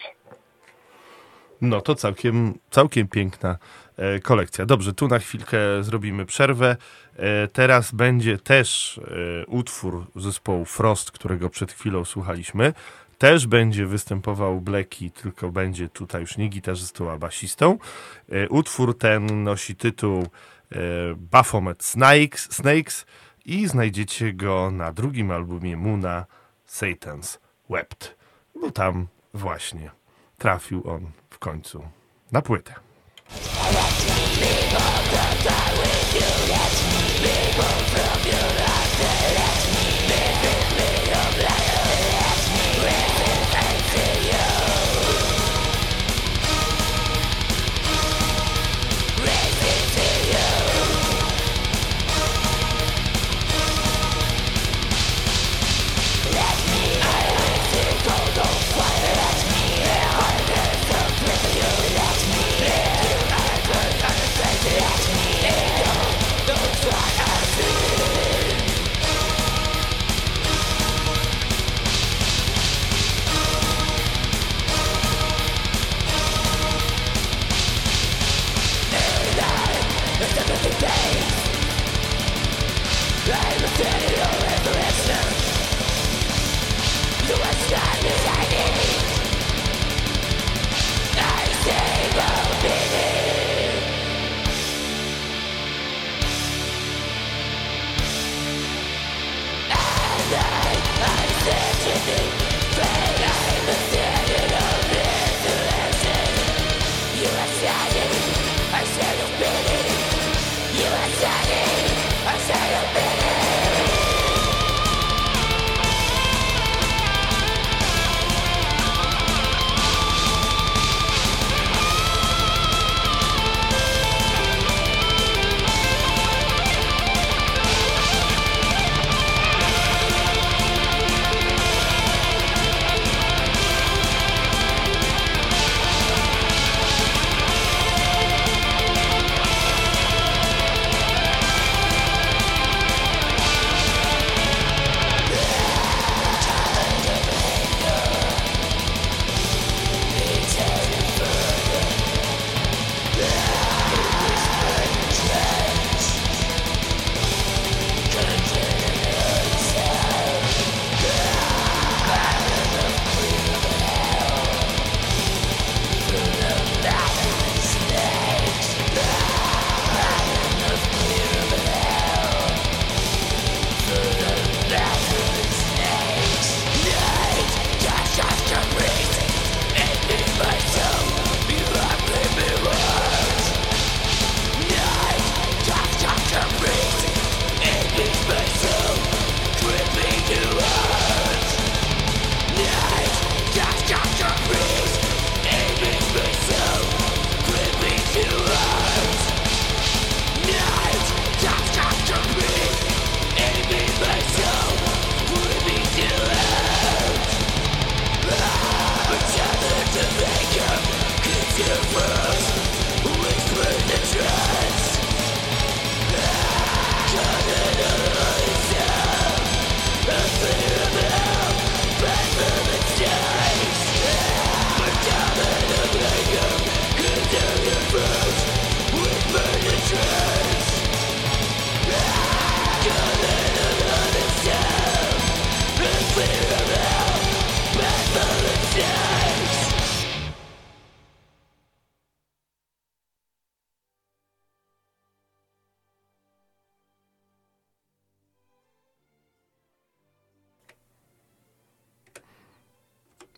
[1.61, 3.57] No to całkiem, całkiem piękna
[3.97, 4.65] e, kolekcja.
[4.65, 6.75] Dobrze, tu na chwilkę zrobimy przerwę.
[7.17, 12.73] E, teraz będzie też e, utwór zespołu Frost, którego przed chwilą słuchaliśmy
[13.19, 17.77] też będzie występował Blackie, tylko będzie tutaj już nie gitarzystą, a basistą.
[18.31, 20.77] E, utwór ten nosi tytuł e,
[21.17, 23.05] Baphomet Snakes, Snakes
[23.45, 26.25] i znajdziecie go na drugim albumie Muna
[26.69, 27.39] Satan's
[27.69, 28.15] Wept.
[28.61, 29.91] Bo tam właśnie
[30.37, 31.89] trafił on w końcu
[32.31, 32.73] na płytę.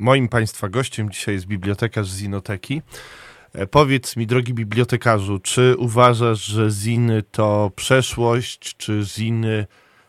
[0.01, 2.81] Moim Państwa gościem dzisiaj jest bibliotekarz z Zinoteki.
[3.55, 9.65] E, powiedz mi, drogi bibliotekarzu, czy uważasz, że ziny to przeszłość, czy ziny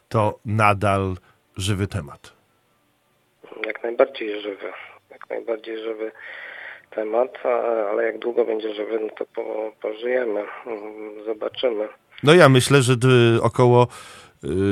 [0.09, 1.15] to nadal
[1.57, 2.33] żywy temat?
[3.67, 4.73] Jak najbardziej żywy.
[5.11, 6.13] Jak najbardziej żywy
[6.91, 7.39] temat,
[7.91, 10.45] ale jak długo będzie żywy, no to po, pożyjemy.
[10.67, 11.89] Mm, zobaczymy.
[12.23, 12.95] No ja myślę, że
[13.43, 13.87] około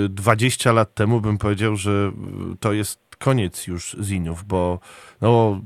[0.08, 2.12] 20 y, lat temu bym powiedział, że
[2.60, 4.78] to jest koniec już zinów, bo,
[5.20, 5.60] no,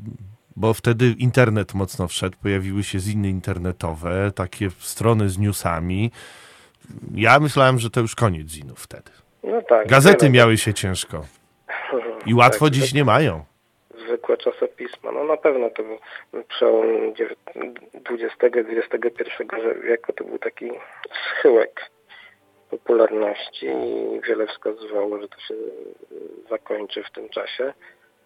[0.56, 6.10] bo wtedy internet mocno wszedł, pojawiły się ziny internetowe, takie strony z newsami.
[7.14, 9.10] Ja myślałem, że to już koniec zinów wtedy.
[9.44, 9.88] No tak.
[9.88, 11.24] Gazety miały się ciężko.
[12.26, 13.44] I łatwo tak, dziś nie mają.
[14.06, 15.12] Zwykłe czasopisma.
[15.12, 15.98] No na pewno to był
[16.48, 16.86] przełom
[18.10, 19.24] XX-XXI
[19.84, 20.12] wieku.
[20.12, 20.70] To był taki
[21.38, 21.90] schyłek
[22.70, 25.54] popularności i wiele wskazywało, że to się
[26.50, 27.72] zakończy w tym czasie,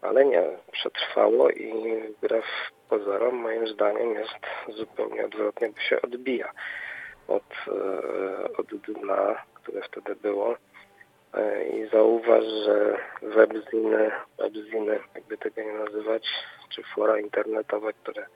[0.03, 1.73] ale nie, przetrwało i
[2.03, 2.45] wbrew
[2.89, 6.53] pozorom moim zdaniem jest zupełnie odwrotnie, bo się odbija
[7.29, 10.55] od, e, od dna, które wtedy było.
[11.35, 16.29] E, I zauważ, że webziny, webziny, jakby tego nie nazywać,
[16.69, 18.27] czy fora internetowe, które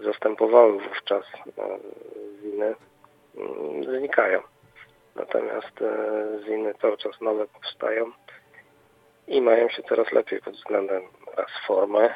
[0.00, 1.24] zastępowały wówczas
[2.42, 2.74] ziny,
[3.36, 4.53] mm, znikają.
[5.16, 8.12] Natomiast e, ziny cały czas nowe powstają
[9.26, 11.02] i mają się coraz lepiej pod względem
[11.36, 12.14] raz formy,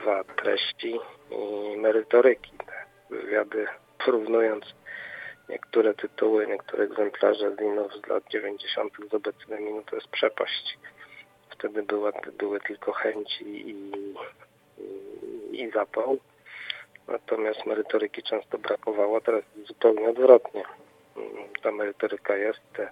[0.00, 0.98] dwa treści
[1.30, 2.52] i merytoryki.
[2.58, 3.66] Te wywiady
[4.04, 4.64] porównując
[5.48, 8.92] niektóre tytuły, niektóre egzemplarze zinów z lat 90.
[9.10, 10.78] z obecnymi, no to jest przepaść.
[11.50, 13.70] Wtedy była, były tylko chęci i,
[15.52, 16.18] i, i zapał.
[17.08, 20.64] Natomiast merytoryki często brakowało, teraz zupełnie odwrotnie
[21.62, 22.90] ta merytoryka jest, te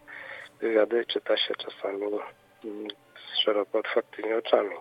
[0.60, 2.06] wywiady czyta się czasami
[2.64, 4.76] mm, z szeroko otwartymi oczami,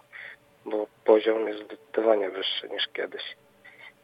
[0.65, 3.23] bo poziom jest zdecydowanie wyższy niż kiedyś.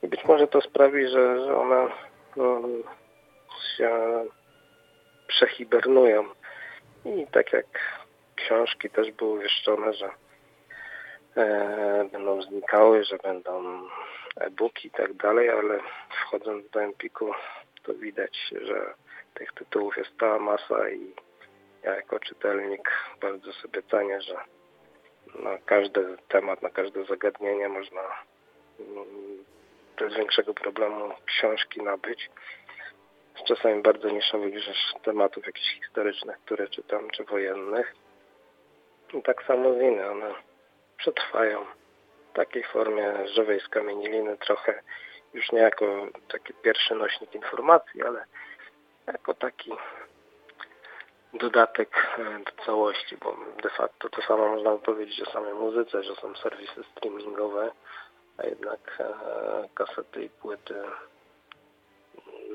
[0.04, 1.88] I być może to sprawi, że, że one
[2.36, 2.62] no,
[3.78, 3.90] się
[5.28, 6.26] przehibernują.
[7.06, 7.66] I tak jak
[8.36, 10.10] książki też były wieszczone, że
[11.38, 13.82] e, będą znikały, że będą
[14.40, 15.80] e-booki i tak dalej, ale
[16.10, 17.32] wchodząc do Empiku
[17.84, 18.94] to widać, że
[19.36, 21.14] tych tytułów jest cała masa i
[21.84, 24.36] ja jako czytelnik bardzo sobie cenię, że
[25.44, 28.02] na każdy temat, na każde zagadnienie można
[28.80, 29.46] mm,
[30.00, 32.30] bez większego problemu książki nabyć.
[33.36, 37.96] Z czasami bardzo niszowych rzecz tematów jakichś historycznych, które czytam, czy wojennych.
[39.14, 40.34] I tak samo inne, one
[40.98, 41.66] przetrwają
[42.32, 44.82] w takiej formie żywej skamieniliny trochę
[45.34, 48.26] już nie jako taki pierwszy nośnik informacji, ale
[49.08, 49.72] jako taki
[51.34, 56.16] dodatek e, do całości, bo de facto to samo można powiedzieć o samej muzyce, że
[56.16, 57.72] są serwisy streamingowe,
[58.38, 59.14] a jednak e,
[59.74, 60.76] kasety i płyty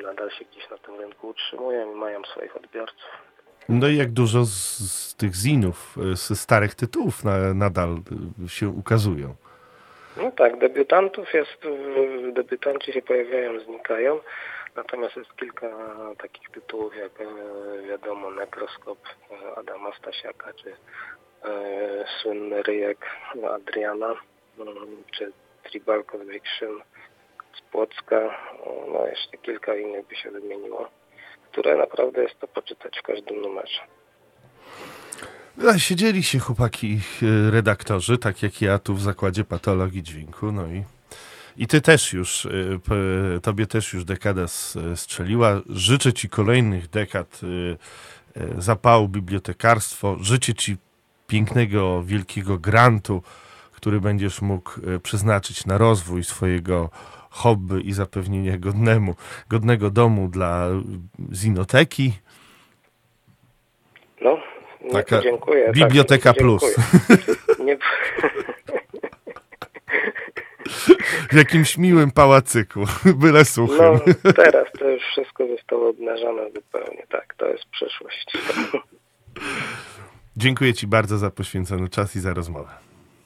[0.02, 3.10] nadal się gdzieś na tym rynku utrzymują i mają swoich odbiorców.
[3.68, 7.96] No i jak dużo z, z tych zinów, e, z starych tytułów na, nadal
[8.48, 9.34] się ukazują.
[10.16, 11.58] No tak, debiutantów jest,
[12.32, 14.20] debiutanci się pojawiają, znikają.
[14.76, 15.66] Natomiast jest kilka
[16.18, 17.26] takich tytułów, jak e,
[17.88, 18.98] wiadomo, Nekroskop
[19.30, 23.06] e, Adama Stasiaka, czy e, słynny ryjek
[23.54, 24.14] Adriana,
[24.58, 24.76] mm,
[25.10, 26.80] czy Tribal Conviction
[27.58, 28.38] z Płocka,
[28.92, 30.88] no jeszcze kilka innych by się wymieniło,
[31.50, 33.80] które naprawdę jest to poczytać w każdym numerze.
[35.76, 36.98] Siedzieli się chłopaki
[37.50, 40.84] redaktorzy, tak jak ja tu w zakładzie patologii dźwięku, no i
[41.56, 42.80] i ty też już, y,
[43.42, 44.46] tobie też już dekada
[44.94, 45.60] strzeliła.
[45.68, 47.46] Życzę ci kolejnych dekad y,
[48.40, 50.16] y, zapału bibliotekarstwo.
[50.20, 50.76] Życzę ci
[51.26, 53.22] pięknego, wielkiego grantu,
[53.72, 54.70] który będziesz mógł
[55.02, 56.90] przeznaczyć na rozwój swojego
[57.30, 59.14] hobby i zapewnienie godnemu,
[59.48, 60.68] godnego domu dla
[61.32, 62.12] zinoteki.
[64.20, 64.38] No,
[64.84, 65.66] nie Taka dziękuję.
[65.66, 66.76] Tak, Biblioteka tak, Plus.
[67.64, 67.78] Nie,
[71.30, 72.80] w jakimś miłym pałacyku,
[73.22, 74.00] byle suchym.
[74.24, 78.32] No, teraz to już wszystko zostało obnażone zupełnie, tak, to jest przeszłość.
[80.36, 82.70] Dziękuję Ci bardzo za poświęcony czas i za rozmowę.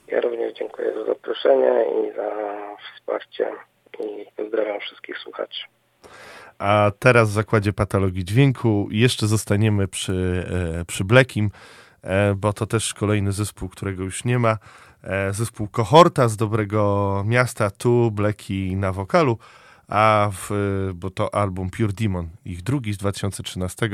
[0.08, 2.30] Ja również dziękuję za zaproszenie i za
[2.94, 3.46] wsparcie
[4.00, 5.64] i pozdrawiam wszystkich słuchaczy.
[6.58, 10.44] A teraz w Zakładzie Patologii Dźwięku jeszcze zostaniemy przy,
[10.80, 11.50] e, przy Blekim,
[12.02, 14.58] e, bo to też kolejny zespół, którego już nie ma.
[15.04, 19.38] E, zespół Kohorta z Dobrego Miasta, tu Bleki na wokalu,
[19.88, 20.50] a w,
[20.94, 23.90] bo to album Pure Demon, ich drugi z 2013,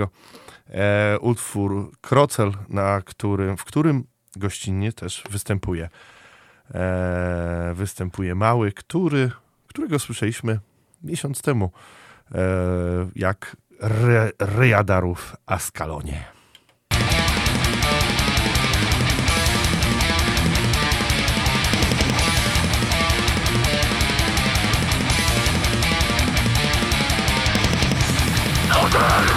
[0.68, 4.04] e, utwór Krocel, na którym, w którym
[4.36, 5.88] gościnnie też występuje
[6.74, 9.30] e, występuje Mały, który,
[9.66, 10.60] którego słyszeliśmy
[11.02, 11.70] miesiąc temu,
[12.34, 12.38] e,
[13.16, 16.39] jak ry, Ryjadarów Askalonie.
[28.92, 29.30] No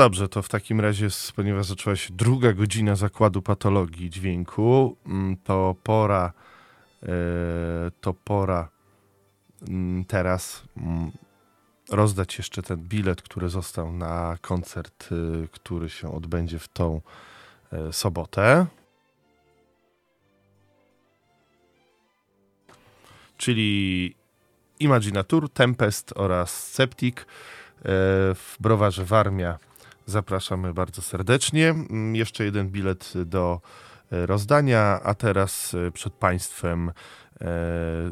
[0.00, 5.74] dobrze, to w takim razie, ponieważ zaczęła się druga godzina zakładu patologii dźwięku, mm, to
[5.82, 6.32] pora,
[7.02, 7.06] e,
[8.00, 8.68] to pora
[9.68, 11.10] mm, teraz mm,
[11.90, 17.00] rozdać jeszcze ten bilet, który został na koncert, y, który się odbędzie w tą
[17.72, 18.66] e, sobotę.
[23.36, 24.14] Czyli
[24.78, 27.24] Imaginatur, Tempest oraz Sceptic e,
[28.34, 29.69] w browarze Warmia
[30.10, 31.68] Zapraszamy bardzo serdecznie.
[31.68, 33.60] Mm, jeszcze jeden bilet do
[34.12, 36.92] e, rozdania, a teraz e, przed Państwem e,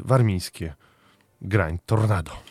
[0.05, 0.73] warmińskie
[1.41, 2.48] grań Tornado.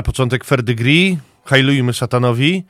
[0.00, 2.64] Na początek Ferdygree, hajlujmy szatanowi,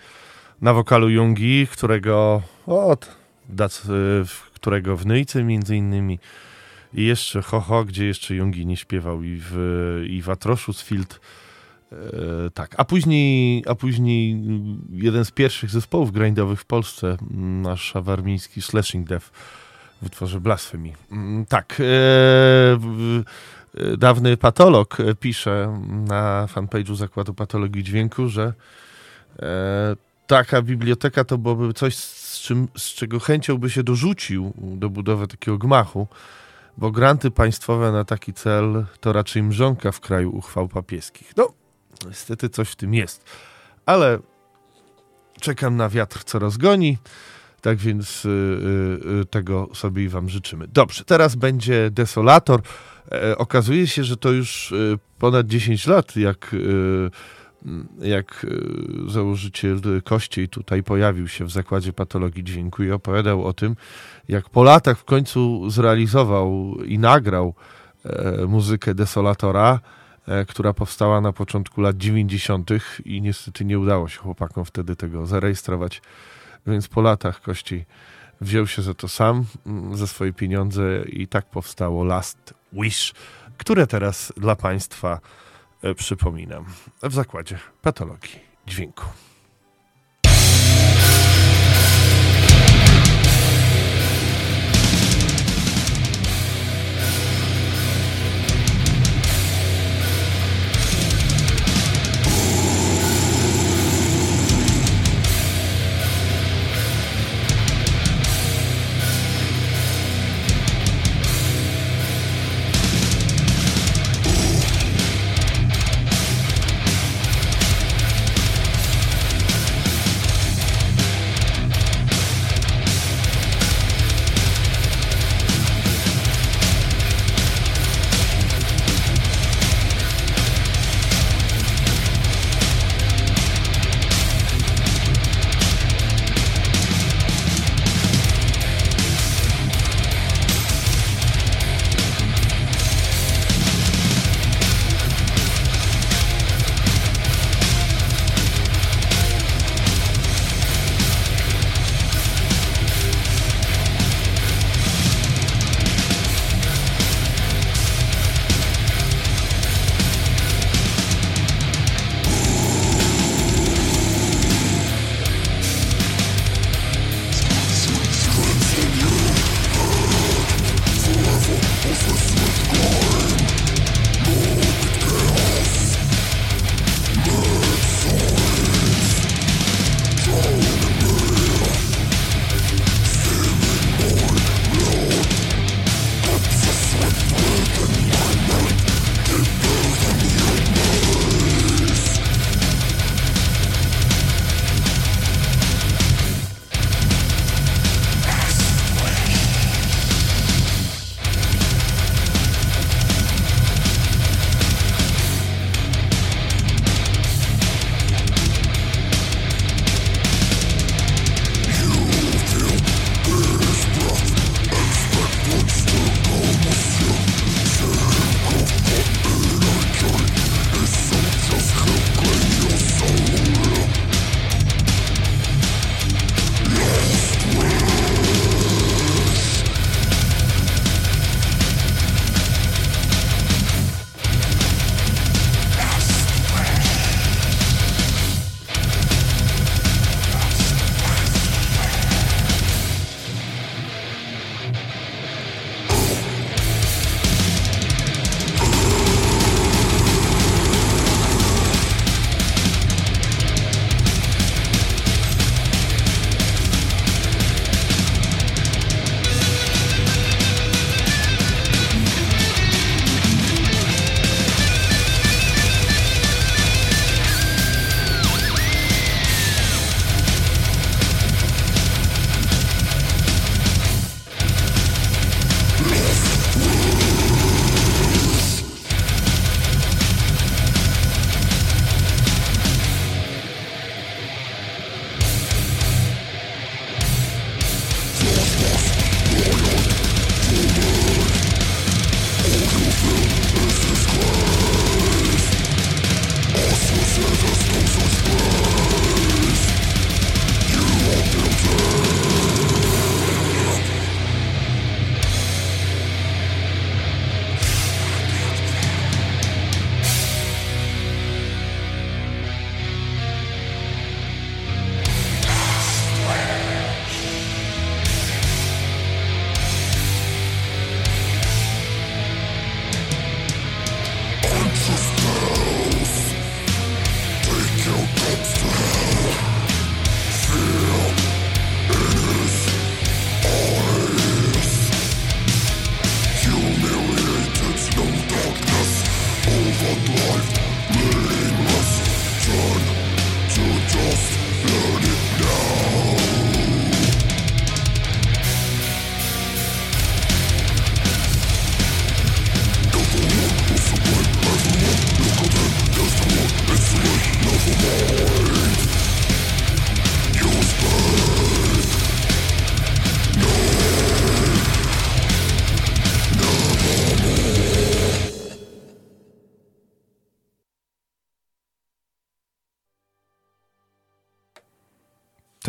[0.61, 3.17] na wokalu Jungi, którego, od,
[3.61, 4.25] y,
[4.55, 6.19] którego w Nyjce między innymi
[6.95, 9.55] i jeszcze Ho Ho, gdzie jeszcze Jungi nie śpiewał i w,
[10.09, 11.21] i w Atroszusfield.
[11.93, 11.97] E,
[12.55, 14.43] tak, a później, a później
[14.93, 17.17] jeden z pierwszych zespołów grindowych w Polsce,
[17.63, 19.27] nasz warmiński Slashing Death
[20.03, 20.93] w utworze Blasphemy.
[21.13, 21.85] Mm, Tak, e,
[23.99, 28.53] dawny patolog pisze na fanpage'u Zakładu Patologii Dźwięku, że
[29.43, 29.97] e,
[30.27, 35.27] taka biblioteka to byłoby coś, z, czym, z czego chęcią by się dorzucił do budowy
[35.27, 36.07] takiego gmachu,
[36.79, 41.33] bo granty państwowe na taki cel to raczej mrzonka w kraju uchwał papieskich.
[41.37, 41.53] No,
[42.07, 43.25] niestety coś w tym jest.
[43.87, 44.19] Ale
[45.41, 46.99] czekam na wiatr, co rozgoni.
[47.61, 50.69] Tak więc y, y, y, tego sobie i wam życzymy.
[50.69, 52.63] Dobrze, teraz będzie Desolator.
[53.13, 57.11] E, okazuje się, że to już y, ponad 10 lat, jak, y,
[58.01, 58.47] jak
[59.07, 63.77] założyciel Kościej tutaj pojawił się w Zakładzie Patologii Dźwięku i opowiadał o tym,
[64.29, 67.55] jak po latach w końcu zrealizował i nagrał
[68.05, 69.81] e, muzykę Desolatora,
[70.27, 72.71] e, która powstała na początku lat 90.
[73.05, 76.03] i niestety nie udało się chłopakom wtedy tego zarejestrować.
[76.67, 77.87] Więc po latach Kościej
[78.41, 79.45] wziął się za to sam,
[79.93, 83.13] za swoje pieniądze i tak powstało Last Wish,
[83.59, 85.21] które teraz dla Państwa
[85.83, 86.65] e, przypominam
[87.03, 89.05] w Zakładzie Patologii Dźwięku.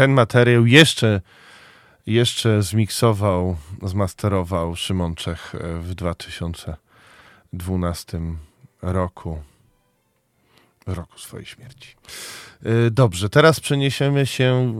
[0.02, 1.22] Ten materiał jeszcze,
[2.06, 8.22] jeszcze zmiksował, zmasterował Szymon Czech e, w 2012
[8.82, 9.41] roku.
[10.88, 11.95] Roku swojej śmierci.
[12.64, 14.72] E, dobrze, teraz przeniesiemy się e,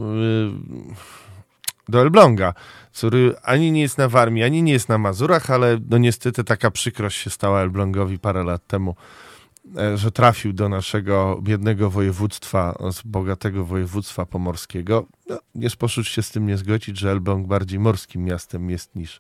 [1.90, 2.54] do Elbląga,
[2.94, 6.72] który ani nie jest na Warmii, ani nie jest na Mazurach, ale no niestety taka
[6.72, 8.96] przykrość się stała Elblągowi parę lat temu
[9.96, 15.06] że trafił do naszego biednego województwa, z bogatego województwa pomorskiego.
[15.30, 19.20] No, nie sposób się z tym nie zgodzić, że Elbląg bardziej morskim miastem jest niż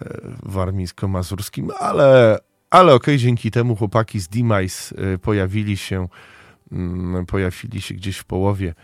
[0.00, 2.38] e, warmińsko-mazurskim, ale,
[2.70, 6.08] ale okej, okay, dzięki temu chłopaki z Demise e, pojawili się,
[6.72, 8.74] mm, pojawili się gdzieś w połowie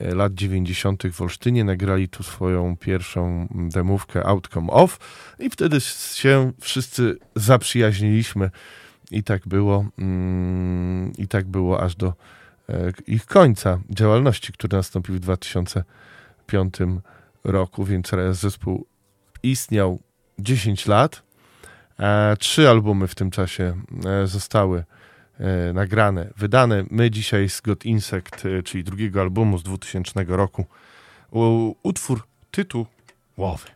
[0.00, 1.02] lat 90.
[1.12, 4.98] w Olsztynie, nagrali tu swoją pierwszą demówkę Outcome Off
[5.38, 5.80] i wtedy
[6.14, 8.50] się wszyscy zaprzyjaźniliśmy
[9.10, 12.14] i tak było, mm, i tak było aż do
[12.68, 16.74] e, ich końca działalności, który nastąpił w 2005
[17.44, 18.86] roku, więc zespół
[19.42, 19.98] istniał
[20.38, 21.22] 10 lat.
[21.98, 23.74] E, trzy albumy w tym czasie
[24.06, 24.84] e, zostały
[25.74, 26.84] nagrane, wydane.
[26.90, 30.66] My dzisiaj z God Insect, czyli drugiego albumu z 2000 roku,
[31.82, 33.68] utwór tytułowy.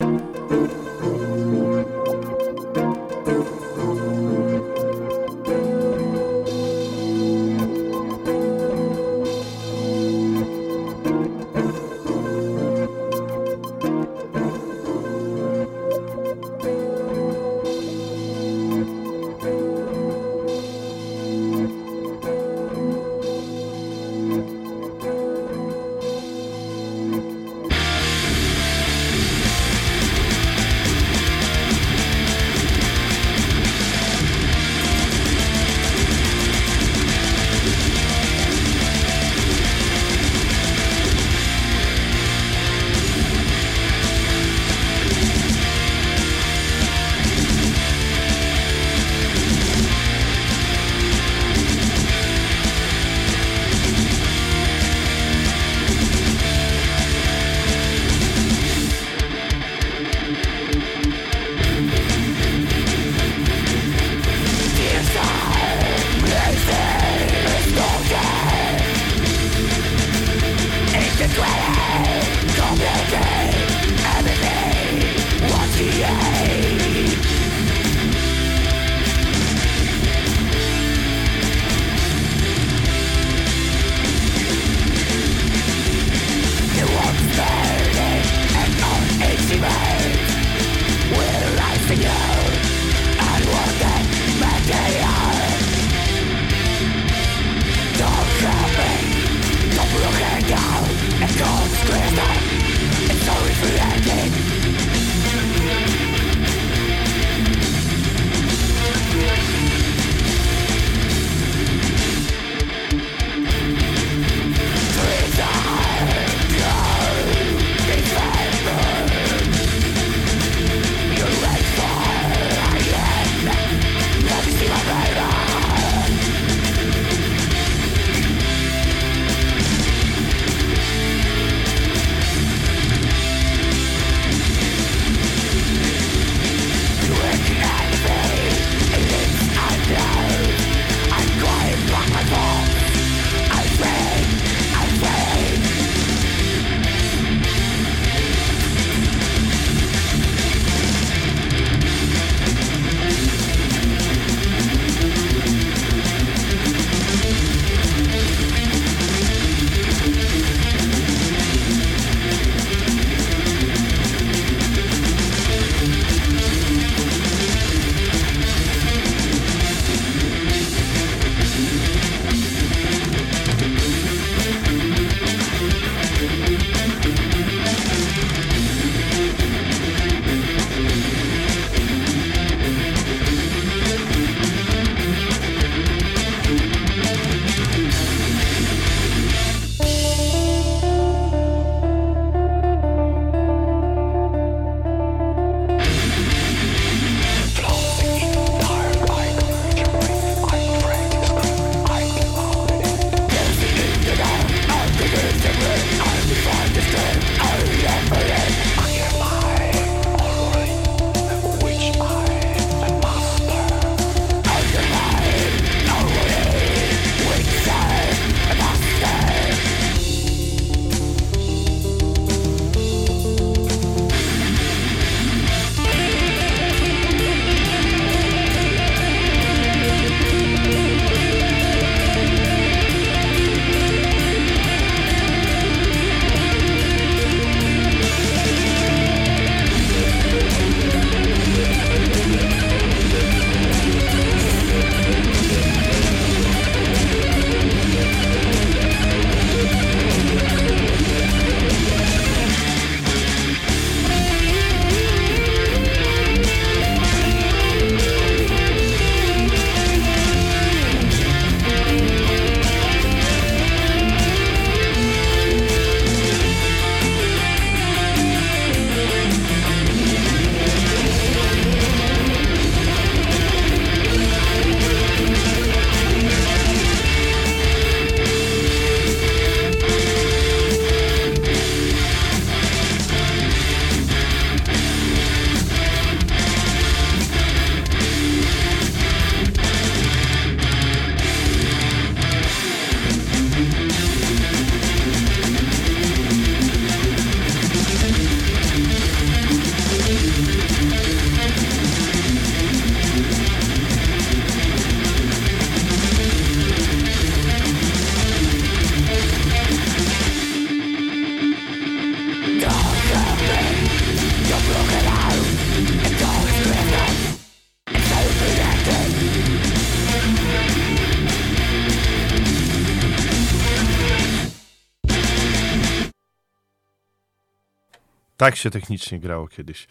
[328.42, 329.86] Tak się technicznie grało kiedyś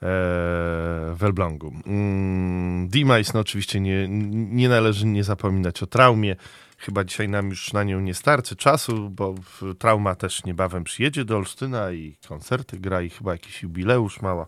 [0.00, 1.74] w Elblągu.
[1.86, 6.36] Mm, Demise, no oczywiście nie, nie należy nie zapominać o traumie.
[6.78, 9.34] Chyba dzisiaj nam już na nią nie starczy czasu, bo
[9.78, 14.46] trauma też niebawem przyjedzie do Olsztyna i koncerty gra i chyba jakiś jubileusz mała,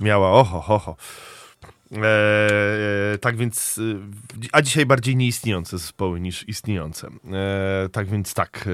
[0.00, 0.30] miała.
[0.30, 0.96] Oho, ho, ho.
[1.92, 3.80] E, tak więc,
[4.52, 7.08] a dzisiaj bardziej nieistniejące zespoły niż istniejące.
[7.32, 8.70] E, tak więc tak, e,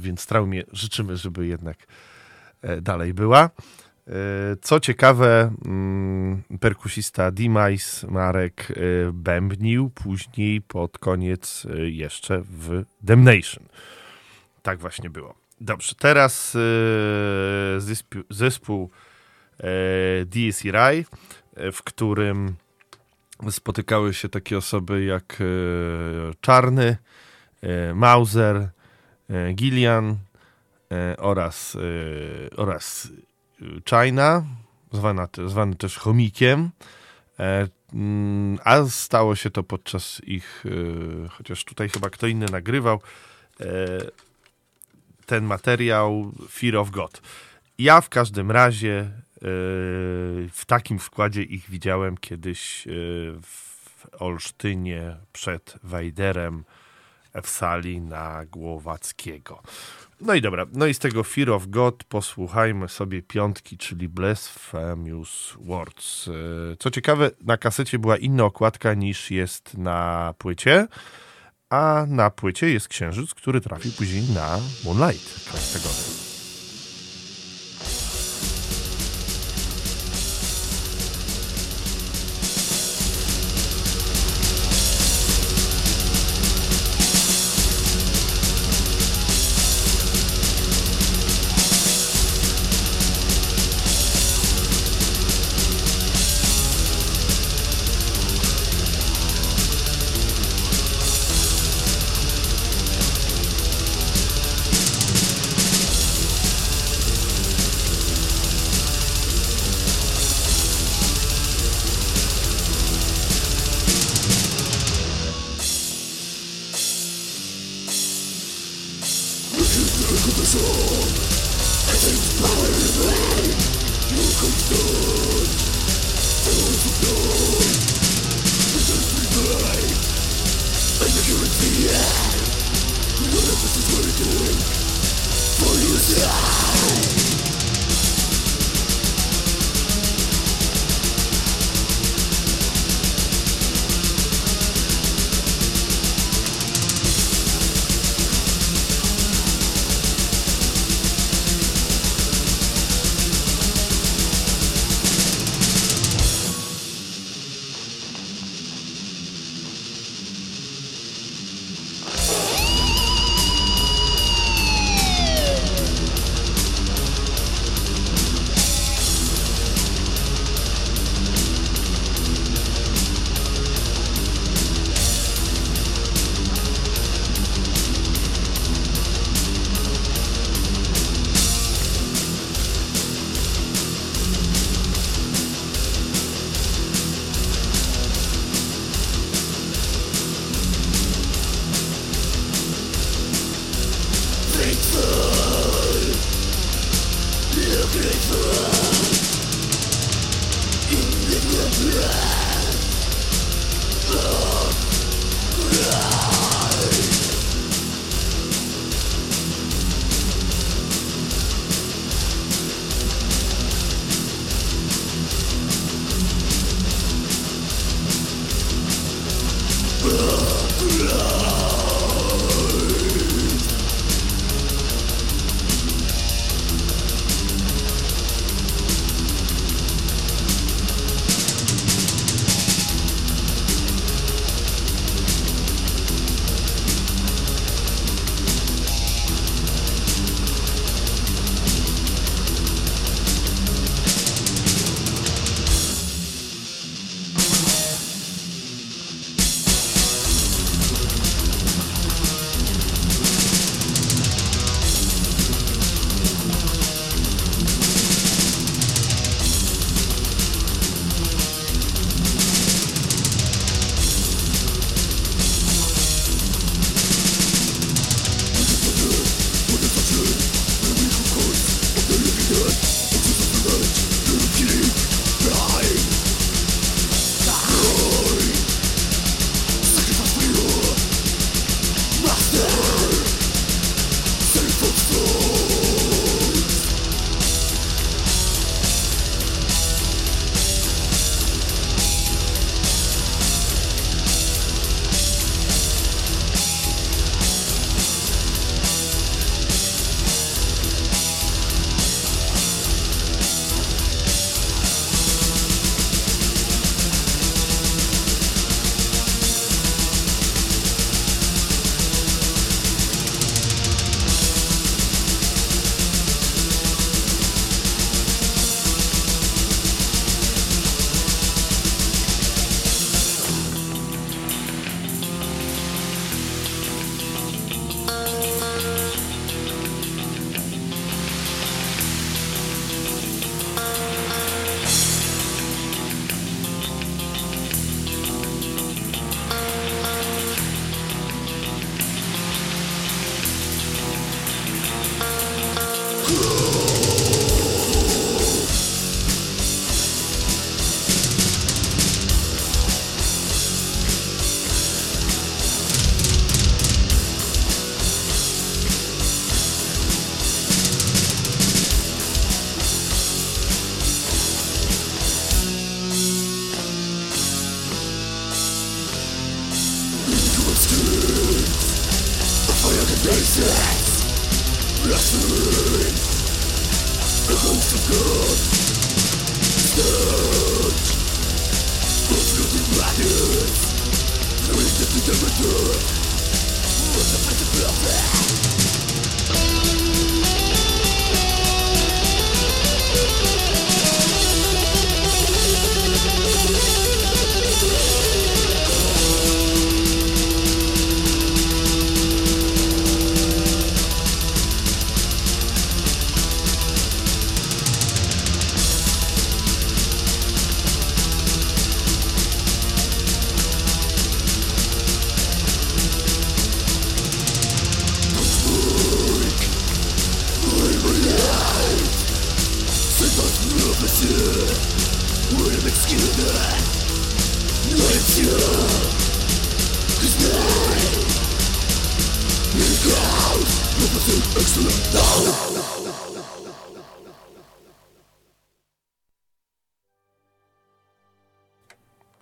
[0.00, 2.09] więc traumie życzymy, żeby jednak e,
[2.82, 3.44] dalej była.
[3.44, 4.10] E,
[4.62, 8.74] co ciekawe, mm, perkusista Dimais Marek e,
[9.12, 13.64] bębnił później pod koniec jeszcze w Damnation.
[14.62, 15.34] Tak właśnie było.
[15.60, 16.56] Dobrze, teraz
[17.78, 18.90] zespół, zespół
[20.26, 21.04] DSI Rai
[21.72, 22.56] w którym
[23.50, 25.44] spotykały się takie osoby jak e,
[26.40, 26.96] Czarny,
[27.62, 28.68] e, Mauser,
[29.30, 30.16] e, Gillian
[31.18, 31.76] oraz,
[32.56, 33.08] oraz
[33.90, 34.44] China,
[34.92, 36.70] zwana, zwany też chomikiem.
[37.94, 40.64] Mm, a stało się to podczas ich,
[41.30, 43.00] chociaż tutaj chyba kto inny nagrywał,
[45.26, 47.22] ten materiał Fear of God.
[47.78, 49.10] Ja w każdym razie
[50.52, 52.90] w takim składzie ich widziałem kiedyś e,
[53.42, 56.64] w Olsztynie przed Wajderem
[57.42, 59.62] w sali na Głowackiego.
[60.20, 65.56] No i dobra, no i z tego Fear of God posłuchajmy sobie piątki, czyli Blasphemous
[65.60, 66.28] Words.
[66.28, 66.32] E,
[66.78, 70.86] co ciekawe, na kasecie była inna okładka niż jest na płycie,
[71.70, 76.29] a na płycie jest księżyc, który trafił później na Moonlight Krastagony.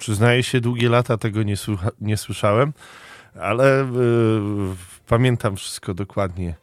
[0.09, 2.72] Przyznaję się, długie lata tego nie, słucha, nie słyszałem,
[3.40, 3.86] ale y,
[5.06, 6.55] pamiętam wszystko dokładnie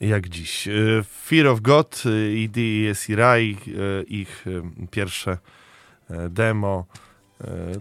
[0.00, 0.68] jak dziś.
[0.68, 2.02] Y, Fear of God
[2.34, 3.08] i D.S.
[3.08, 3.56] Rai,
[4.08, 4.44] ich
[4.90, 5.38] pierwsze
[6.30, 6.86] demo.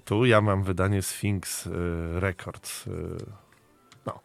[0.06, 1.70] Tu ja mam wydanie Sphinx
[2.14, 2.86] Records.
[4.06, 4.20] No,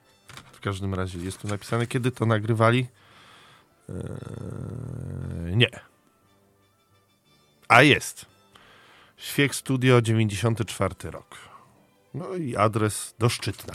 [0.53, 2.87] w każdym razie jest tu napisane, kiedy to nagrywali.
[5.53, 5.71] Nie.
[7.69, 8.38] A jest.
[9.19, 11.37] Świek Studio 94 rok.
[12.15, 13.75] No i adres do Szczytna.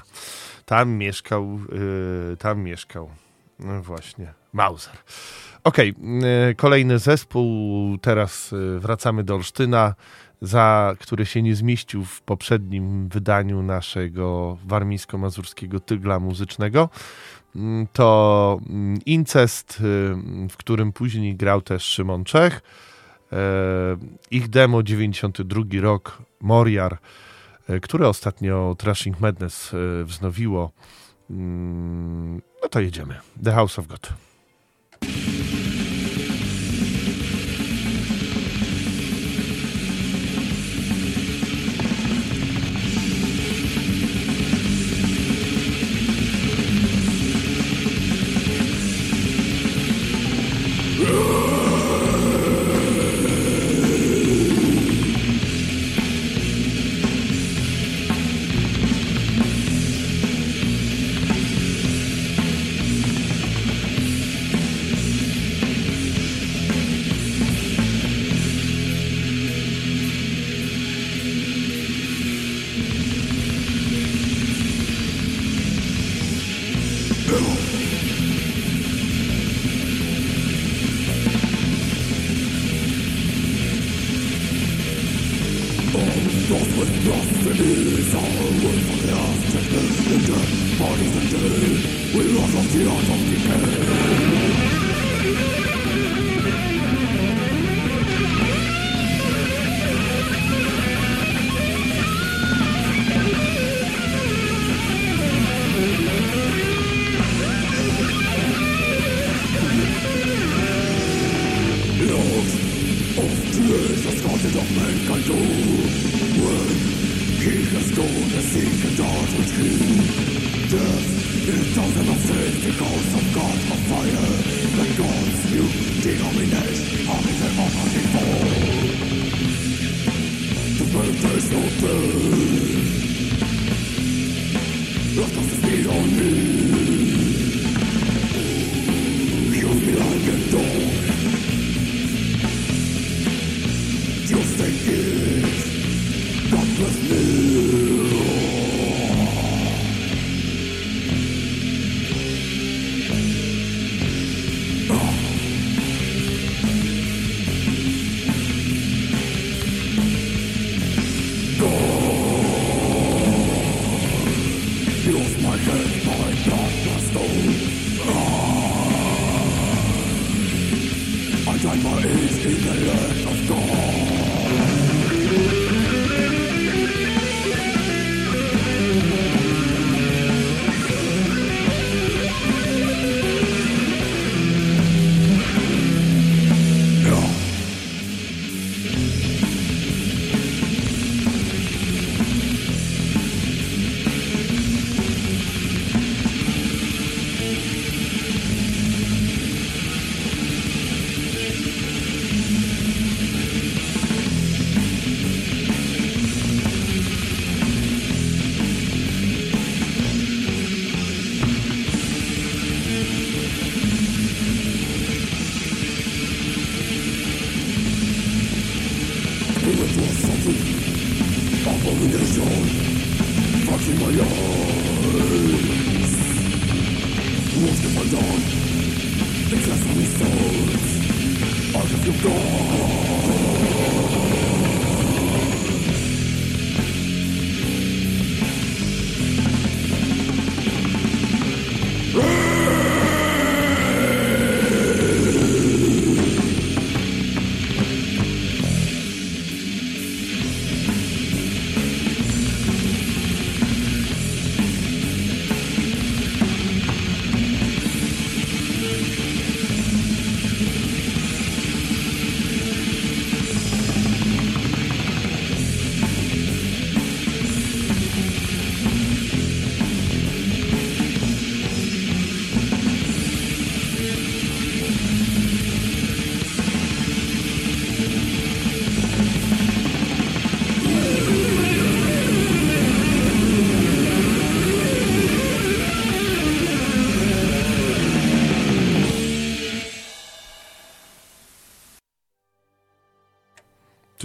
[0.65, 1.59] Tam mieszkał,
[2.29, 3.09] yy, tam mieszkał
[3.59, 4.93] no właśnie Mauser.
[5.63, 7.97] Okej, okay, kolejny zespół.
[7.97, 9.95] Teraz yy, wracamy do Olsztyna,
[10.41, 16.89] za który się nie zmieścił w poprzednim wydaniu naszego warmińsko-mazurskiego tygla muzycznego.
[17.55, 22.61] Mm, to mm, Incest, yy, w którym później grał też Szymon Czech
[24.31, 26.97] ich demo 92 rok, Moriar,
[27.69, 30.71] e, które ostatnio Trashing Madness e, wznowiło.
[31.29, 33.15] Mm, no to jedziemy.
[33.43, 34.13] The House of God.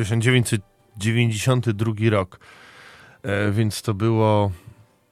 [0.08, 2.40] 1992 rok,
[3.22, 4.52] e, więc to było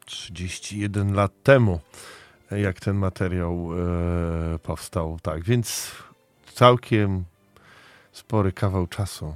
[0.04, 1.80] 31 lat temu,
[2.50, 3.70] jak ten materiał
[4.54, 5.18] e, powstał.
[5.22, 5.92] Tak, więc
[6.54, 7.24] całkiem
[8.12, 9.34] spory kawał czasu.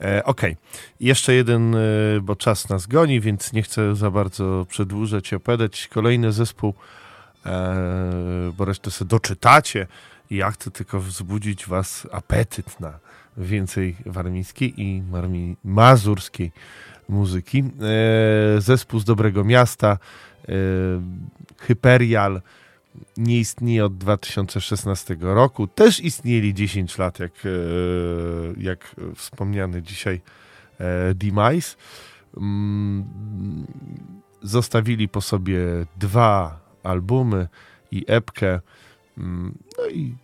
[0.00, 0.56] E, Okej, okay.
[1.00, 1.78] jeszcze jeden, e,
[2.22, 5.88] bo czas nas goni, więc nie chcę za bardzo przedłużać i opowiadać.
[5.88, 6.74] Kolejny zespół,
[7.46, 9.86] e, bo resztę sobie doczytacie.
[10.30, 12.98] Ja chcę tylko wzbudzić was apetyt na
[13.38, 16.52] więcej warmińskiej i marmi, mazurskiej
[17.08, 17.58] muzyki.
[17.58, 19.98] E, zespół z Dobrego Miasta,
[20.48, 20.52] e,
[21.58, 22.42] Hyperial,
[23.16, 25.66] nie istnieje od 2016 roku.
[25.66, 27.48] Też istnieli 10 lat, jak, e,
[28.56, 30.20] jak wspomniany dzisiaj
[31.14, 31.76] Demise.
[32.36, 33.04] Mm,
[34.42, 35.60] zostawili po sobie
[35.96, 37.48] dwa albumy
[37.90, 38.60] i epkę.
[39.18, 40.14] Mm, no i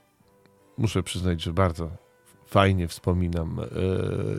[0.78, 2.03] muszę przyznać, że bardzo
[2.54, 3.64] fajnie wspominam e,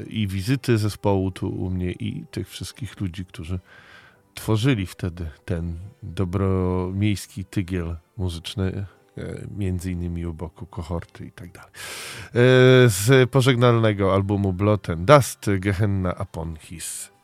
[0.08, 3.60] i wizyty zespołu tu u mnie i tych wszystkich ludzi, którzy
[4.34, 8.86] tworzyli wtedy ten dobromiejski tygiel muzyczny,
[9.18, 11.72] e, między innymi u boku kohorty i tak dalej.
[11.74, 12.32] E,
[12.90, 17.15] z pożegnalnego albumu Blood and Dust, Gehenna upon his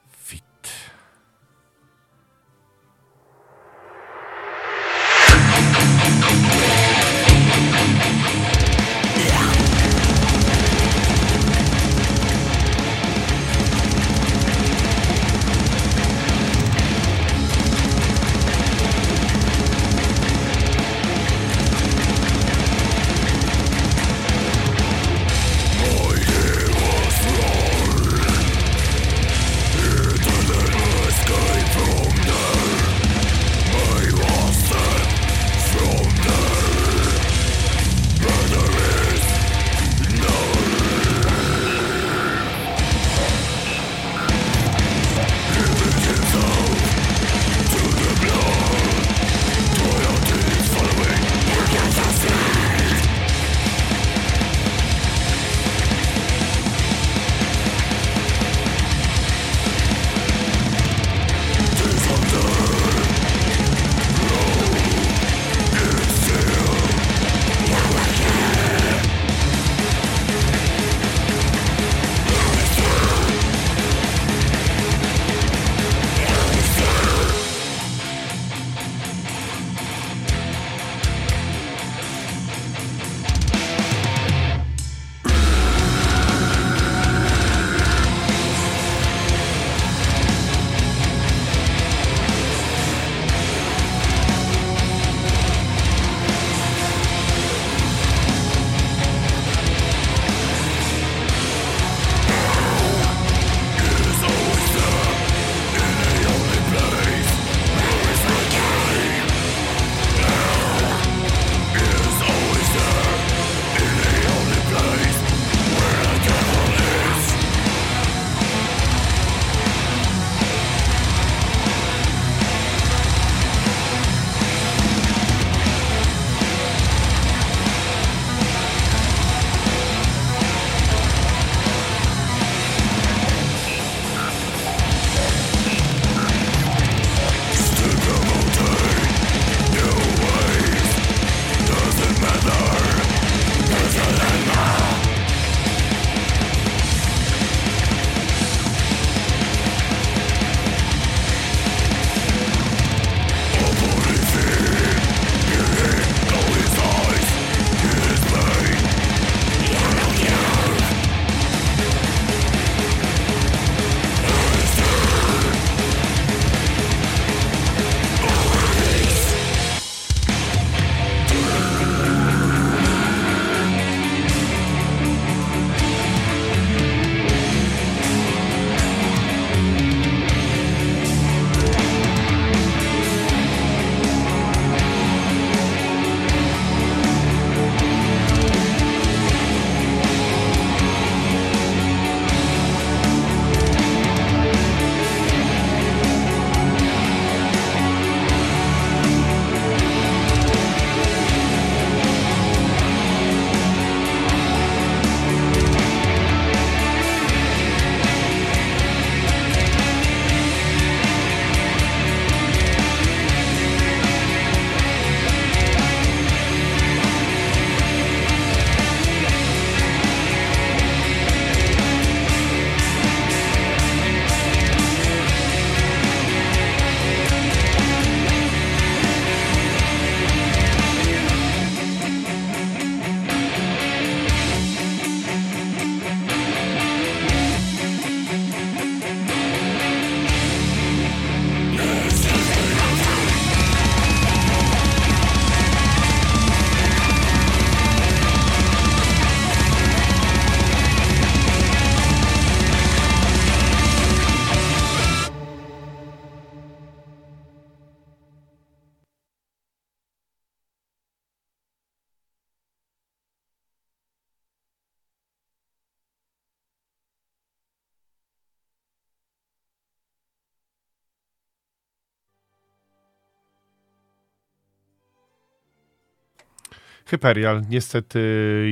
[277.21, 277.61] Hyperial.
[277.69, 278.19] Niestety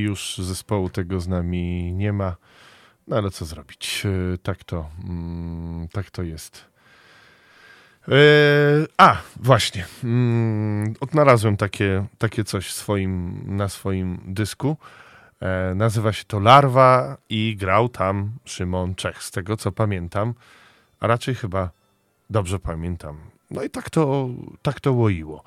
[0.03, 2.35] już zespołu tego z nami nie ma.
[3.07, 4.03] No ale co zrobić?
[4.05, 6.65] E, tak to, mm, tak to jest.
[8.07, 8.11] E,
[8.97, 9.85] a, właśnie.
[10.03, 14.77] Mm, odnalazłem takie, takie coś swoim, na swoim dysku.
[15.41, 20.33] E, nazywa się to Larwa i grał tam Szymon Czech, z tego co pamiętam.
[20.99, 21.69] A raczej chyba
[22.29, 23.17] dobrze pamiętam.
[23.51, 24.29] No i tak to,
[24.61, 25.43] tak to łoiło.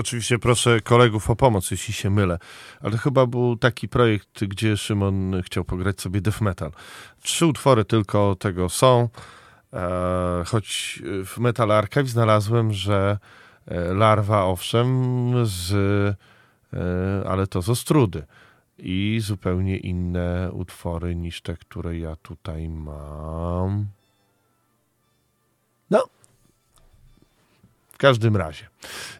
[0.00, 2.38] Oczywiście proszę kolegów o pomoc, jeśli się mylę,
[2.80, 6.70] ale chyba był taki projekt, gdzie Szymon chciał pograć sobie death metal.
[7.22, 9.08] Trzy utwory tylko tego są,
[9.72, 13.18] e, choć w Metal Archive znalazłem, że
[13.66, 15.72] e, Larwa owszem, z,
[16.72, 18.26] e, ale to z Ostrudy
[18.78, 23.86] i zupełnie inne utwory niż te, które ja tutaj mam.
[25.90, 26.04] No,
[28.00, 28.68] każdym razie.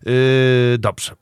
[0.07, 1.17] Yy, dobrze.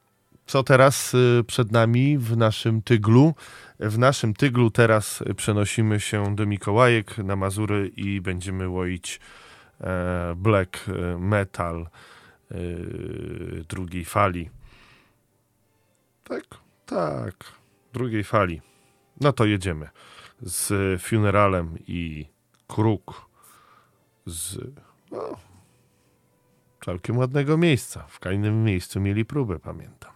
[0.46, 3.34] Co teraz yy, przed nami w naszym tyglu?
[3.80, 9.20] W naszym tyglu teraz przenosimy się do Mikołajek na Mazury i będziemy łoić
[9.80, 10.86] e, black
[11.18, 11.88] metal
[12.50, 12.56] e,
[13.68, 14.50] drugiej fali.
[16.24, 16.44] Tak,
[16.86, 17.34] tak,
[17.92, 18.60] drugiej fali.
[19.20, 19.88] No to jedziemy
[20.42, 22.26] z funeralem i
[22.68, 23.28] kruk
[24.26, 24.58] z
[25.10, 25.36] no,
[26.88, 28.04] całkiem ładnego miejsca.
[28.08, 30.10] W kolejnym miejscu mieli próbę, pamiętam.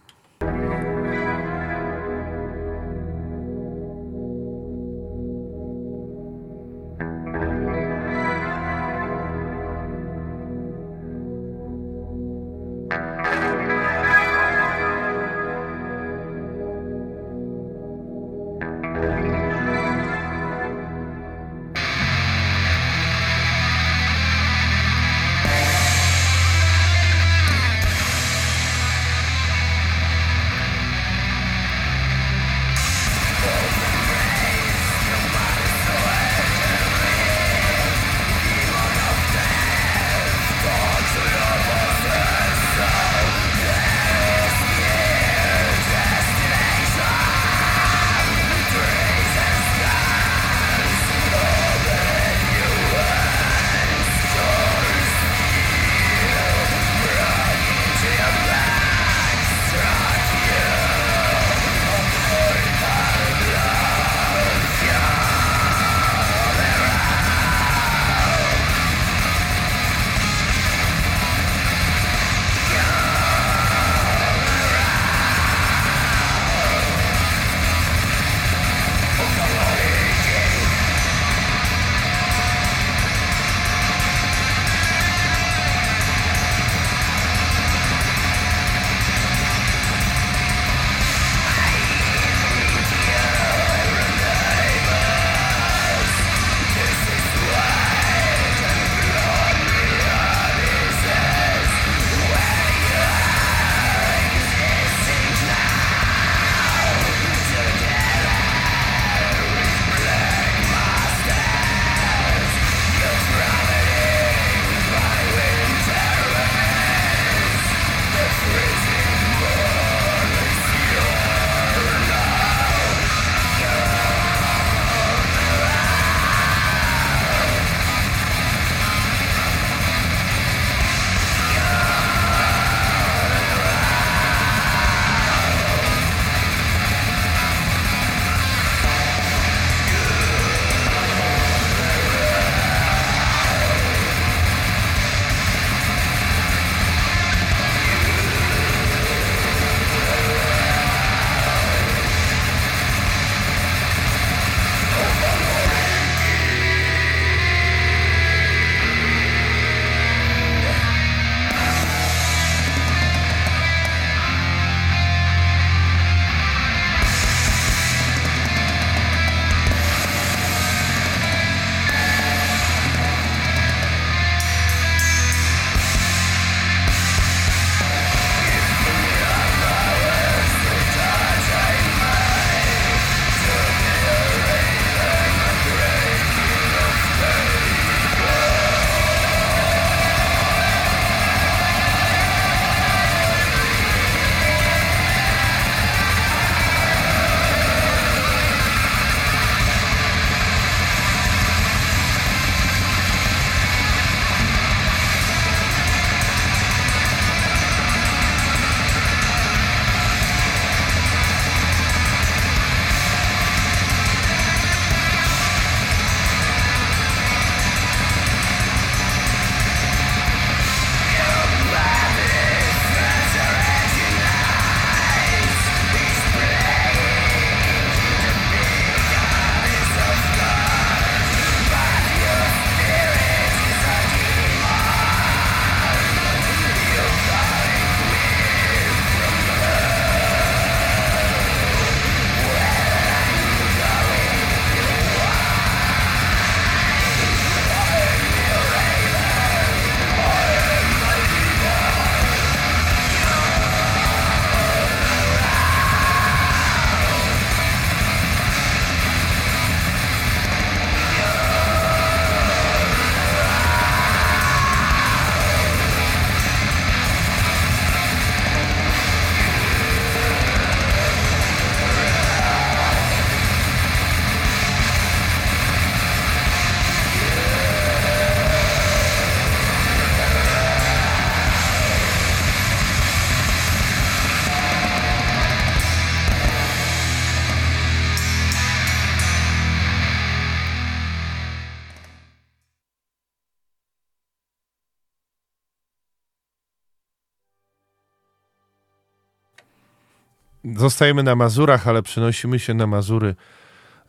[300.83, 303.35] Zostajemy na Mazurach, ale przenosimy się na Mazury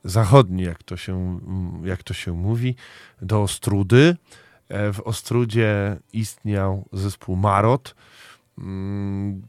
[0.04, 1.40] zachodnie, jak to się,
[1.84, 2.74] jak to się mówi,
[3.22, 4.16] do Ostrudy.
[4.68, 7.94] E, w Ostrudzie istniał zespół Marot,
[8.58, 9.42] mm,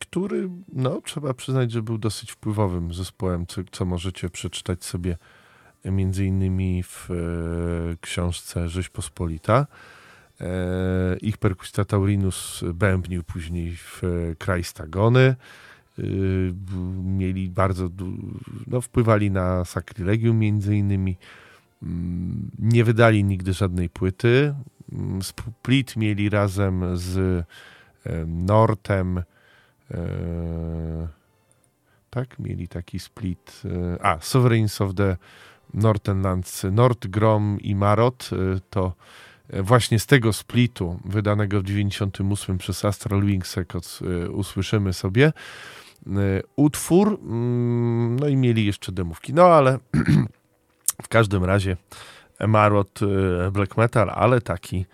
[0.00, 5.16] który, no, trzeba przyznać, że był dosyć wpływowym zespołem, co, co możecie przeczytać sobie
[5.84, 7.14] między innymi w e,
[8.00, 9.66] książce Rzeźpospolita.
[10.40, 14.02] E, ich perkusista Taurinus bębnił później w
[14.38, 15.36] kraj Stagony.
[15.98, 16.54] Y,
[17.04, 17.88] mieli bardzo,
[18.66, 21.16] no, wpływali na sakrylegium między innymi.
[21.82, 24.54] Mm, nie wydali nigdy żadnej płyty.
[24.92, 27.44] Mm, split mieli razem z
[28.26, 29.22] Nortem.
[29.90, 31.08] E,
[32.10, 33.62] tak, mieli taki split.
[33.64, 35.16] E, a, Sovereigns of the
[35.74, 38.92] Northernlands, Nordgrom i Marot e, to
[39.62, 44.02] właśnie z tego splitu wydanego w 98 przez Astral Wings Records
[44.32, 45.32] usłyszymy sobie
[46.56, 47.18] utwór.
[47.22, 49.34] Mm, no i mieli jeszcze demówki.
[49.34, 49.78] No ale
[51.04, 51.76] w każdym razie
[52.38, 54.86] Emarot y, black metal, ale taki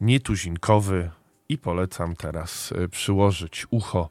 [0.00, 1.10] nietuzinkowy
[1.48, 4.10] i polecam teraz y, przyłożyć ucho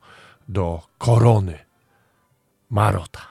[0.49, 1.59] do korony
[2.69, 3.21] Marota.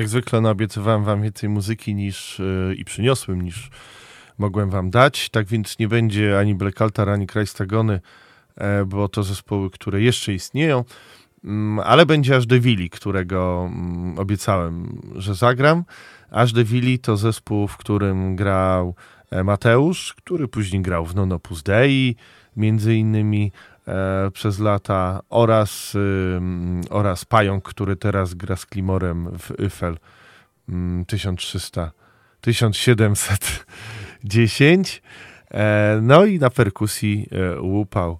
[0.00, 3.70] Jak zwykle naobiecywałem wam więcej muzyki niż yy, i przyniosłem niż
[4.38, 5.30] mogłem wam dać.
[5.30, 8.00] Tak więc nie będzie ani Black Altar, ani Krajstagony,
[8.56, 10.84] e, bo to zespoły, które jeszcze istnieją.
[11.44, 15.84] Mm, ale będzie aż Devili, którego mm, obiecałem, że zagram.
[16.30, 18.94] Aż Devili to zespół, w którym grał
[19.30, 22.16] e, Mateusz, który później grał w Nonopus Dei,
[22.56, 23.52] między innymi
[24.32, 26.40] przez lata, oraz, y,
[26.90, 29.98] oraz Pająk, który teraz gra z Klimorem w Eiffel
[31.06, 31.92] 1300, mm,
[32.40, 35.02] 1710.
[35.50, 38.18] E, no i na perkusji e, łupał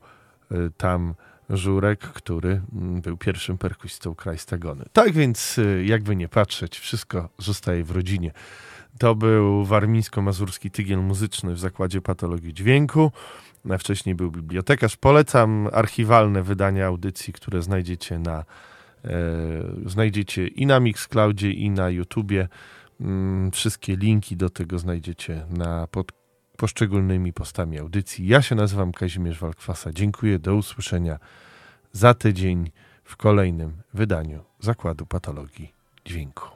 [0.51, 1.15] e, tam
[1.51, 4.85] Żurek, który mm, był pierwszym perkusistą Krajstagony.
[4.93, 8.33] Tak więc, jakby nie patrzeć, wszystko zostaje w rodzinie.
[8.99, 13.13] To był warmińsko-mazurski tygiel muzyczny w Zakładzie Patologii Dźwięku.
[13.79, 14.97] Wcześniej był bibliotekarz.
[14.97, 18.45] Polecam archiwalne wydania audycji, które znajdziecie na
[19.05, 19.13] e,
[19.87, 22.49] znajdziecie i na Mixcloudzie, i na YouTubie.
[23.01, 26.13] Mm, wszystkie linki do tego znajdziecie na pod
[26.57, 28.27] poszczególnymi postami audycji.
[28.27, 29.93] Ja się nazywam Kazimierz Walkwasa.
[29.93, 31.19] Dziękuję, do usłyszenia
[31.93, 32.71] za tydzień
[33.05, 35.73] w kolejnym wydaniu Zakładu Patologii
[36.05, 36.49] Dźwięku.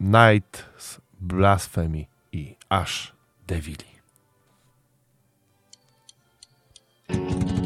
[0.00, 0.70] Night
[1.20, 3.12] Blasphemy i Ash
[3.46, 3.99] Devili.
[7.12, 7.59] Thank you.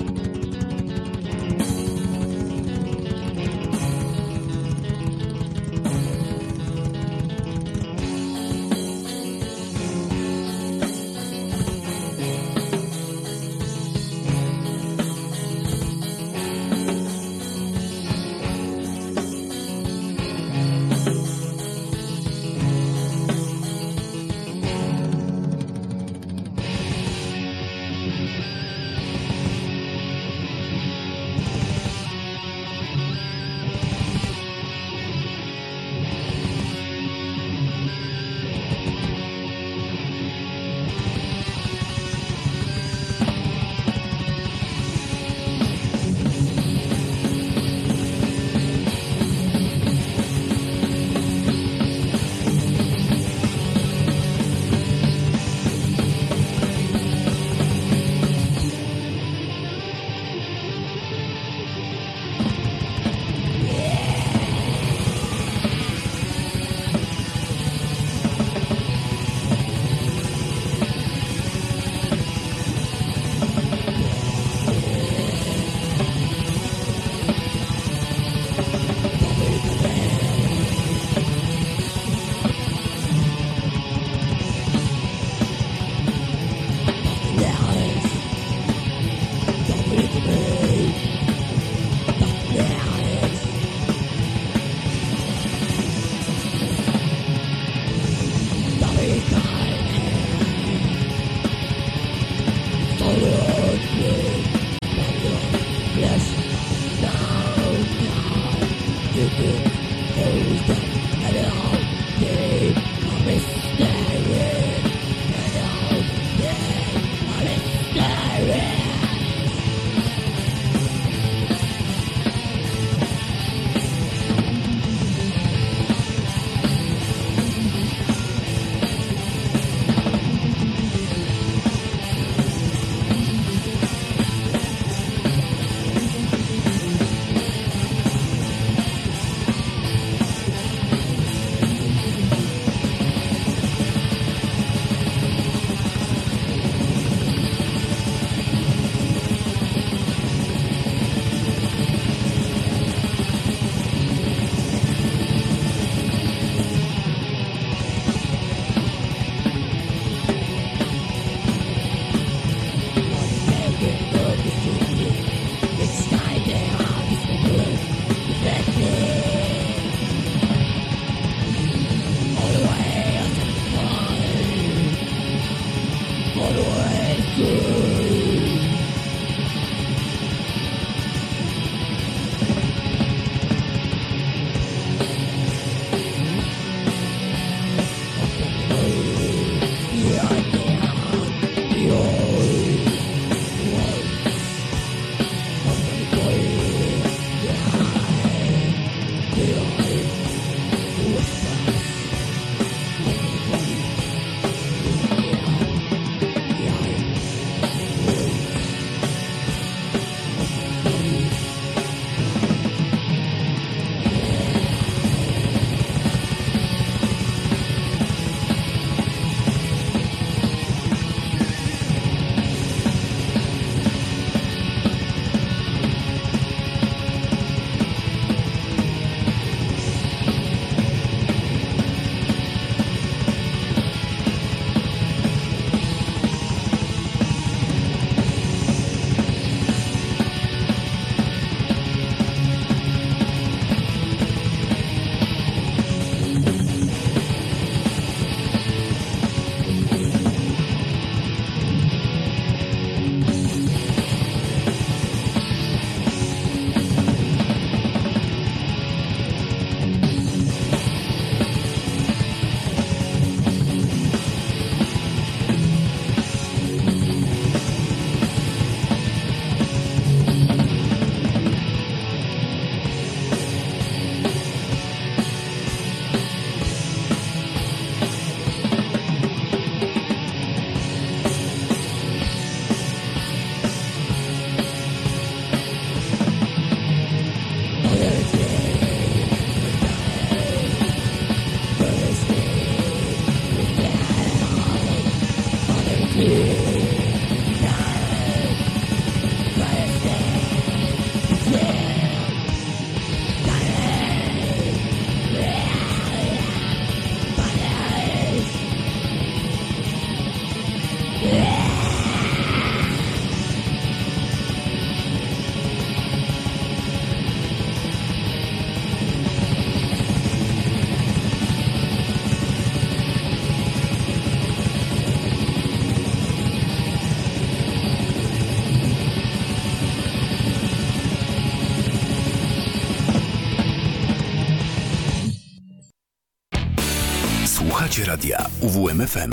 [338.95, 339.33] UWMFM.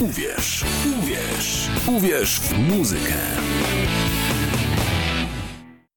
[0.00, 0.64] Uwierz,
[0.98, 3.29] uwierz, uwierz w muzykę.